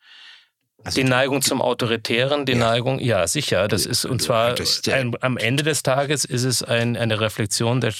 [0.84, 2.58] Also die Neigung zum Autoritären, die ja.
[2.58, 3.68] Neigung, ja, sicher.
[3.68, 4.56] Das ist, und zwar
[4.92, 7.94] ein, am Ende des Tages ist es ein, eine Reflexion der,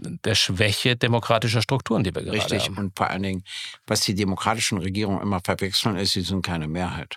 [0.00, 2.62] der Schwäche demokratischer Strukturen, die wir gerade Richtig.
[2.62, 2.68] haben.
[2.68, 2.78] Richtig.
[2.78, 3.44] Und vor allen Dingen,
[3.86, 7.16] was die demokratischen Regierungen immer verwechseln, ist, sie sind keine Mehrheit.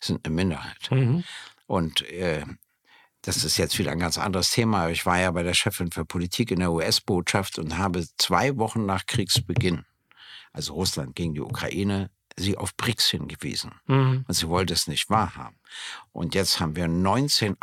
[0.00, 0.90] Sie sind eine Minderheit.
[0.90, 1.24] Mhm.
[1.66, 2.44] Und äh,
[3.22, 4.88] das ist jetzt wieder ein ganz anderes Thema.
[4.88, 8.86] Ich war ja bei der Chefin für Politik in der US-Botschaft und habe zwei Wochen
[8.86, 9.84] nach Kriegsbeginn,
[10.52, 13.72] also Russland gegen die Ukraine, sie auf BRICS hingewiesen.
[13.86, 14.24] Mhm.
[14.26, 15.56] Und sie wollte es nicht wahrhaben.
[16.12, 17.60] Und jetzt haben wir 19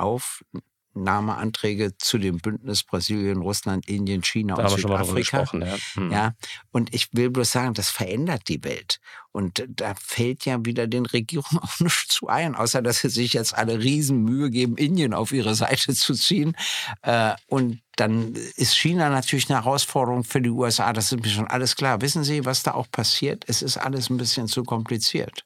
[0.96, 5.46] Aufnahmeanträge zu dem Bündnis Brasilien, Russland, Indien, China da und Südafrika.
[5.54, 5.78] Ja.
[5.96, 6.12] Mhm.
[6.12, 6.34] ja.
[6.72, 9.00] Und ich will bloß sagen, das verändert die Welt.
[9.32, 13.34] Und da fällt ja wieder den Regierungen auch nichts zu ein, außer dass sie sich
[13.34, 16.56] jetzt alle Riesenmühe geben, Indien auf ihre Seite zu ziehen.
[17.02, 20.94] Äh, und dann ist China natürlich eine Herausforderung für die USA.
[20.94, 22.02] Das ist mir schon alles klar.
[22.02, 23.44] Wissen Sie, was da auch passiert?
[23.48, 25.46] Es ist alles ein bisschen zu kompliziert.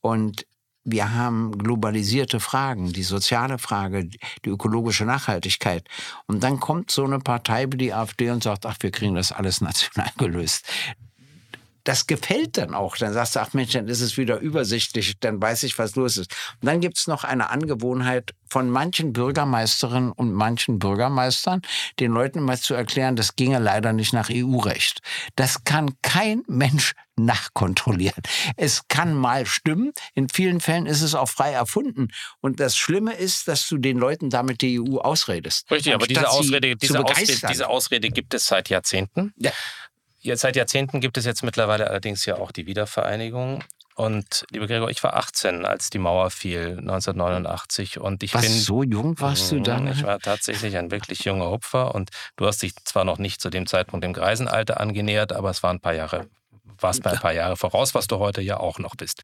[0.00, 0.46] Und
[0.86, 5.84] wir haben globalisierte Fragen, die soziale Frage, die ökologische Nachhaltigkeit.
[6.26, 9.32] Und dann kommt so eine Partei wie die AfD und sagt, ach, wir kriegen das
[9.32, 10.64] alles national gelöst
[11.86, 12.96] das gefällt dann auch.
[12.96, 16.16] Dann sagst du, ach Mensch, dann ist es wieder übersichtlich, dann weiß ich, was los
[16.16, 16.34] ist.
[16.60, 21.62] Und dann gibt es noch eine Angewohnheit von manchen Bürgermeisterinnen und manchen Bürgermeistern,
[22.00, 25.00] den Leuten mal zu erklären, das ginge leider nicht nach EU-Recht.
[25.36, 28.22] Das kann kein Mensch nachkontrollieren.
[28.56, 32.08] Es kann mal stimmen, in vielen Fällen ist es auch frei erfunden.
[32.40, 35.70] Und das Schlimme ist, dass du den Leuten damit die EU ausredest.
[35.70, 39.32] Richtig, aber diese Ausrede, diese Ausrede, diese Ausrede gibt es seit Jahrzehnten.
[39.38, 39.52] Ja.
[40.26, 43.62] Jetzt seit Jahrzehnten gibt es jetzt mittlerweile allerdings ja auch die Wiedervereinigung.
[43.94, 48.00] Und lieber Gregor, ich war 18, als die Mauer fiel, 1989.
[48.00, 48.50] Und ich Was, bin.
[48.50, 49.86] so jung warst du dann?
[49.86, 51.94] Ich war tatsächlich ein wirklich junger Hupfer.
[51.94, 55.62] Und du hast dich zwar noch nicht zu dem Zeitpunkt dem Greisenalter angenähert, aber es
[55.62, 56.26] waren ein paar Jahre,
[56.80, 59.22] warst bei ein paar Jahre voraus, was du heute ja auch noch bist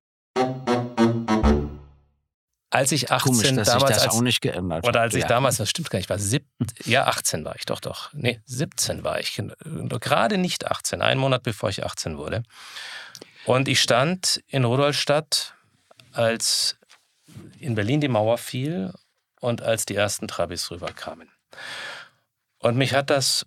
[2.73, 5.23] als ich 18 Komisch, dass damals sich das als, auch nicht geändert oder als ich
[5.23, 5.29] ja.
[5.29, 6.47] damals das stimmt gar nicht war sieb,
[6.85, 8.11] ja 18 war ich doch doch.
[8.14, 9.41] Nee 17 war ich
[10.01, 12.43] gerade nicht 18 einen Monat bevor ich 18 wurde.
[13.45, 15.55] Und ich stand in Rudolstadt
[16.12, 16.79] als
[17.59, 18.93] in Berlin die Mauer fiel
[19.41, 21.29] und als die ersten Trabis rüberkamen.
[22.59, 23.45] Und mich hat das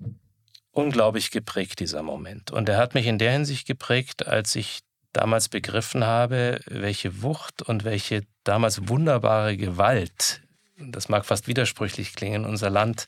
[0.71, 2.51] unglaublich geprägt dieser Moment.
[2.51, 4.81] Und er hat mich in der Hinsicht geprägt als ich
[5.15, 10.41] damals begriffen habe, welche Wucht und welche damals wunderbare Gewalt,
[10.77, 13.07] das mag fast widersprüchlich klingen, unser Land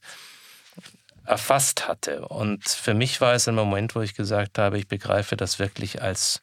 [1.25, 2.27] erfasst hatte.
[2.27, 6.01] Und für mich war es ein Moment, wo ich gesagt habe, ich begreife das wirklich
[6.01, 6.41] als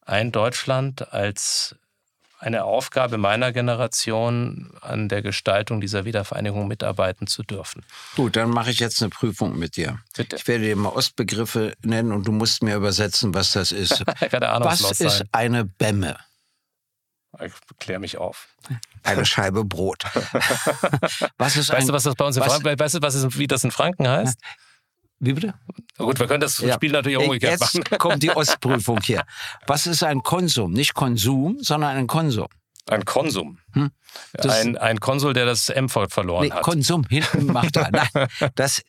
[0.00, 1.76] ein Deutschland, als
[2.44, 7.82] eine Aufgabe meiner Generation, an der Gestaltung dieser Wiedervereinigung mitarbeiten zu dürfen.
[8.16, 9.98] Gut, dann mache ich jetzt eine Prüfung mit dir.
[10.14, 10.36] Bitte.
[10.36, 14.04] Ich werde dir mal Ostbegriffe nennen und du musst mir übersetzen, was das ist.
[14.30, 15.28] Keine Ahnung, was ist sein.
[15.32, 16.18] eine Bämme?
[17.42, 18.48] Ich klär mich auf.
[19.02, 20.04] Eine Scheibe Brot.
[21.38, 23.38] was ist weißt ein, du, was das bei uns in Franken, weißt du, was ist,
[23.38, 24.38] wie das in Franken heißt?
[25.24, 25.54] Wie bitte?
[25.96, 26.74] Gut, wir können das ja.
[26.74, 27.98] Spiel natürlich auch umgekehrt Jetzt machen.
[27.98, 29.22] kommt die Ostprüfung hier.
[29.66, 30.72] Was ist ein Konsum?
[30.72, 32.48] Nicht Konsum, sondern ein Konsum.
[32.86, 33.58] Ein Konsum.
[33.72, 33.90] Hm?
[34.46, 36.62] Ein, ein Konsul, der das M verloren nee, hat.
[36.62, 37.90] Konsum, hinten macht er.
[37.90, 38.82] Nein, das,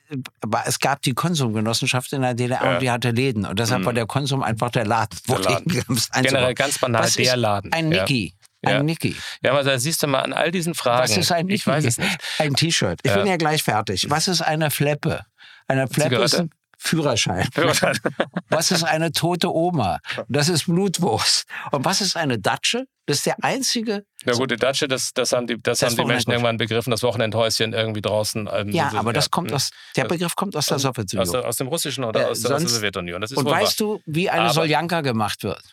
[0.66, 2.74] es gab die Konsumgenossenschaft in der DDR ja.
[2.74, 3.46] und die hatte Läden.
[3.46, 3.86] Und deshalb hm.
[3.86, 5.18] war der Konsum einfach der Laden.
[5.30, 5.86] Der Laden.
[6.22, 7.72] Generell ganz banal Was der Laden.
[7.72, 8.34] Ein Niki.
[8.64, 8.72] Ja.
[8.72, 8.84] Ein ja.
[8.84, 9.16] Niki.
[9.42, 11.04] Ja, aber da siehst du mal an all diesen Fragen.
[11.04, 11.56] Was ist ein Niki?
[11.56, 12.18] Ich weiß es nicht.
[12.40, 13.00] Ein T-Shirt.
[13.04, 13.18] Ich ja.
[13.18, 14.10] bin ja gleich fertig.
[14.10, 15.26] Was ist eine Fleppe?
[15.68, 17.47] Eine ist ein Führerschein.
[17.53, 17.97] Führerschein.
[18.49, 19.99] Was ist eine tote Oma?
[20.28, 21.45] Das ist Blutwurst.
[21.72, 22.86] Und was ist eine Datsche?
[23.05, 24.05] Das ist der einzige.
[24.26, 26.91] Ja gut, die Datsche, das, das haben die, das, das haben die Menschen irgendwann begriffen,
[26.91, 28.49] das Wochenendhäuschen irgendwie draußen.
[28.51, 31.28] Ähm, ja, so, aber das kommt aus, der Begriff kommt aus der Sowjetunion.
[31.28, 33.24] Aus, aus, dem Russischen oder äh, aus, sonst, aus, der Sowjetunion.
[33.24, 33.88] Und weißt wahr.
[33.97, 35.63] du, wie eine aber, Soljanka gemacht wird?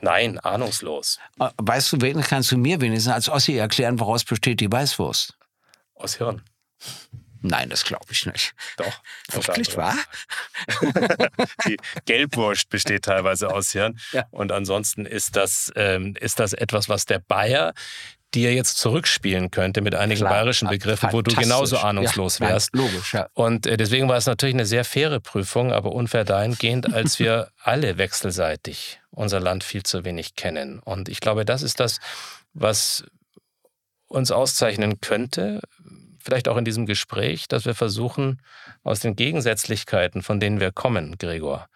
[0.00, 1.18] Nein, ahnungslos.
[1.38, 5.36] Äh, weißt du, wenigstens kannst du mir wenigstens als Ossi erklären, woraus besteht die Weißwurst?
[5.94, 6.42] Aus Hirn.
[7.42, 8.54] Nein, das glaube ich nicht.
[8.76, 9.02] Doch.
[9.30, 9.96] Wirklich wahr?
[11.66, 13.98] Die Gelbwurst besteht teilweise aus Hirn.
[14.12, 14.26] Ja.
[14.30, 17.74] Und ansonsten ist das, ähm, ist das etwas, was der Bayer
[18.34, 22.74] dir jetzt zurückspielen könnte mit einigen Klar, bayerischen Begriffen, wo du genauso ahnungslos ja, wärst.
[22.74, 23.28] Logisch, ja.
[23.34, 27.50] Und äh, deswegen war es natürlich eine sehr faire Prüfung, aber unfair dahingehend, als wir
[27.62, 30.78] alle wechselseitig unser Land viel zu wenig kennen.
[30.78, 31.98] Und ich glaube, das ist das,
[32.54, 33.04] was
[34.08, 35.60] uns auszeichnen könnte,
[36.22, 38.40] vielleicht auch in diesem Gespräch, dass wir versuchen,
[38.82, 41.68] aus den Gegensätzlichkeiten, von denen wir kommen, Gregor,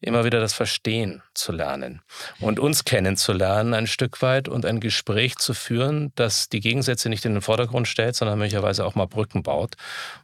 [0.00, 2.02] immer wieder das Verstehen zu lernen
[2.40, 7.24] und uns kennenzulernen ein Stück weit und ein Gespräch zu führen, das die Gegensätze nicht
[7.24, 9.74] in den Vordergrund stellt, sondern möglicherweise auch mal Brücken baut.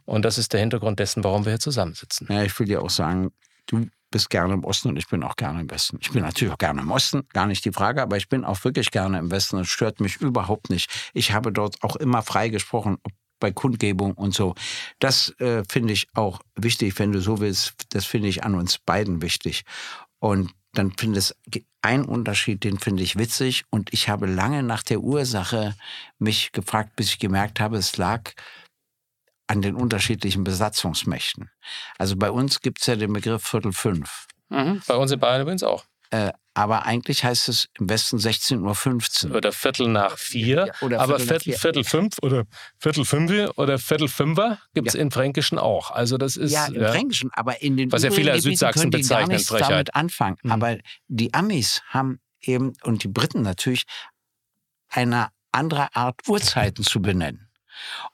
[0.05, 2.27] Und das ist der Hintergrund dessen, warum wir hier zusammensitzen.
[2.29, 3.31] Ja, ich will dir auch sagen,
[3.65, 5.97] du bist gerne im Osten und ich bin auch gerne im Westen.
[6.01, 8.63] Ich bin natürlich auch gerne im Osten, gar nicht die Frage, aber ich bin auch
[8.63, 9.57] wirklich gerne im Westen.
[9.59, 10.91] Es stört mich überhaupt nicht.
[11.13, 14.55] Ich habe dort auch immer frei gesprochen, ob bei Kundgebung und so.
[14.99, 17.73] Das äh, finde ich auch wichtig, wenn du so willst.
[17.89, 19.63] Das finde ich an uns beiden wichtig.
[20.19, 23.65] Und dann finde ich ein Unterschied, den finde ich witzig.
[23.69, 25.75] Und ich habe lange nach der Ursache
[26.19, 28.31] mich gefragt, bis ich gemerkt habe, es lag
[29.47, 31.49] an den unterschiedlichen Besatzungsmächten.
[31.97, 34.27] Also bei uns gibt es ja den Begriff Viertel fünf.
[34.47, 35.83] Mhm, bei uns in Bayern übrigens auch.
[36.11, 39.35] Äh, aber eigentlich heißt es im Westen 16.15 Uhr.
[39.35, 40.67] Oder Viertel nach vier.
[40.67, 42.45] Ja, oder aber Viertel, Viertel fünf oder
[42.77, 45.01] Viertel fünf oder Viertel fünfer gibt es ja.
[45.01, 45.91] im Fränkischen auch.
[45.91, 46.51] Also das ist.
[46.51, 49.95] Ja, im ja, Fränkischen, aber in den Was ja viele Südsachsen bezeichnen, gar nichts damit
[49.95, 50.37] anfangen.
[50.43, 50.51] Mhm.
[50.51, 50.77] Aber
[51.07, 53.83] die Amis haben eben, und die Briten natürlich,
[54.89, 57.50] eine andere Art Uhrzeiten zu benennen.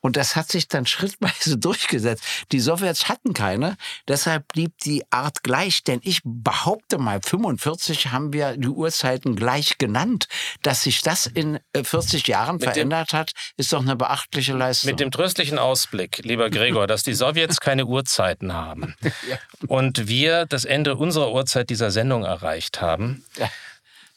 [0.01, 2.23] Und das hat sich dann schrittweise durchgesetzt.
[2.51, 3.77] Die Sowjets hatten keine,
[4.07, 5.83] deshalb blieb die Art gleich.
[5.83, 10.27] Denn ich behaupte mal, 45 haben wir die Uhrzeiten gleich genannt.
[10.61, 14.53] Dass sich das in 40 äh, Jahren mit verändert dem, hat, ist doch eine beachtliche
[14.53, 14.91] Leistung.
[14.91, 19.37] Mit dem tröstlichen Ausblick, lieber Gregor, dass die Sowjets keine Uhrzeiten haben ja.
[19.67, 23.49] und wir das Ende unserer Uhrzeit dieser Sendung erreicht haben, ja.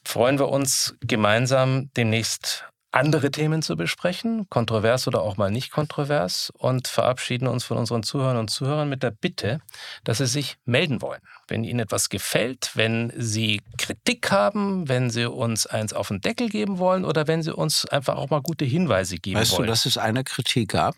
[0.04, 6.52] freuen wir uns gemeinsam demnächst andere Themen zu besprechen, kontrovers oder auch mal nicht kontrovers,
[6.56, 9.60] und verabschieden uns von unseren Zuhörern und Zuhörern mit der Bitte,
[10.04, 11.20] dass sie sich melden wollen.
[11.46, 16.48] Wenn Ihnen etwas gefällt, wenn Sie Kritik haben, wenn Sie uns eins auf den Deckel
[16.48, 19.68] geben wollen oder wenn Sie uns einfach auch mal gute Hinweise geben weißt wollen.
[19.68, 20.96] Weißt du, dass es eine Kritik gab?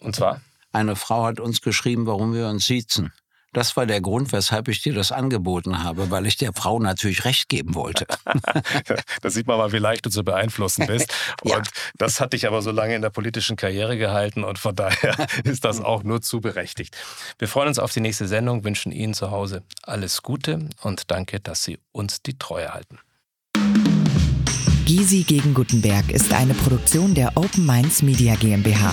[0.00, 0.40] Und zwar?
[0.72, 3.12] Eine Frau hat uns geschrieben, warum wir uns siezen.
[3.54, 7.24] Das war der Grund, weshalb ich dir das angeboten habe, weil ich der Frau natürlich
[7.24, 8.06] recht geben wollte.
[9.22, 11.14] da sieht man mal, wie leicht du zu beeinflussen bist.
[11.44, 11.56] ja.
[11.56, 15.14] Und das hat dich aber so lange in der politischen Karriere gehalten und von daher
[15.44, 16.96] ist das auch nur zu berechtigt.
[17.38, 21.38] Wir freuen uns auf die nächste Sendung, wünschen Ihnen zu Hause alles Gute und danke,
[21.38, 22.98] dass Sie uns die Treue halten.
[24.84, 28.92] Gysi gegen Gutenberg ist eine Produktion der Open Minds Media GmbH.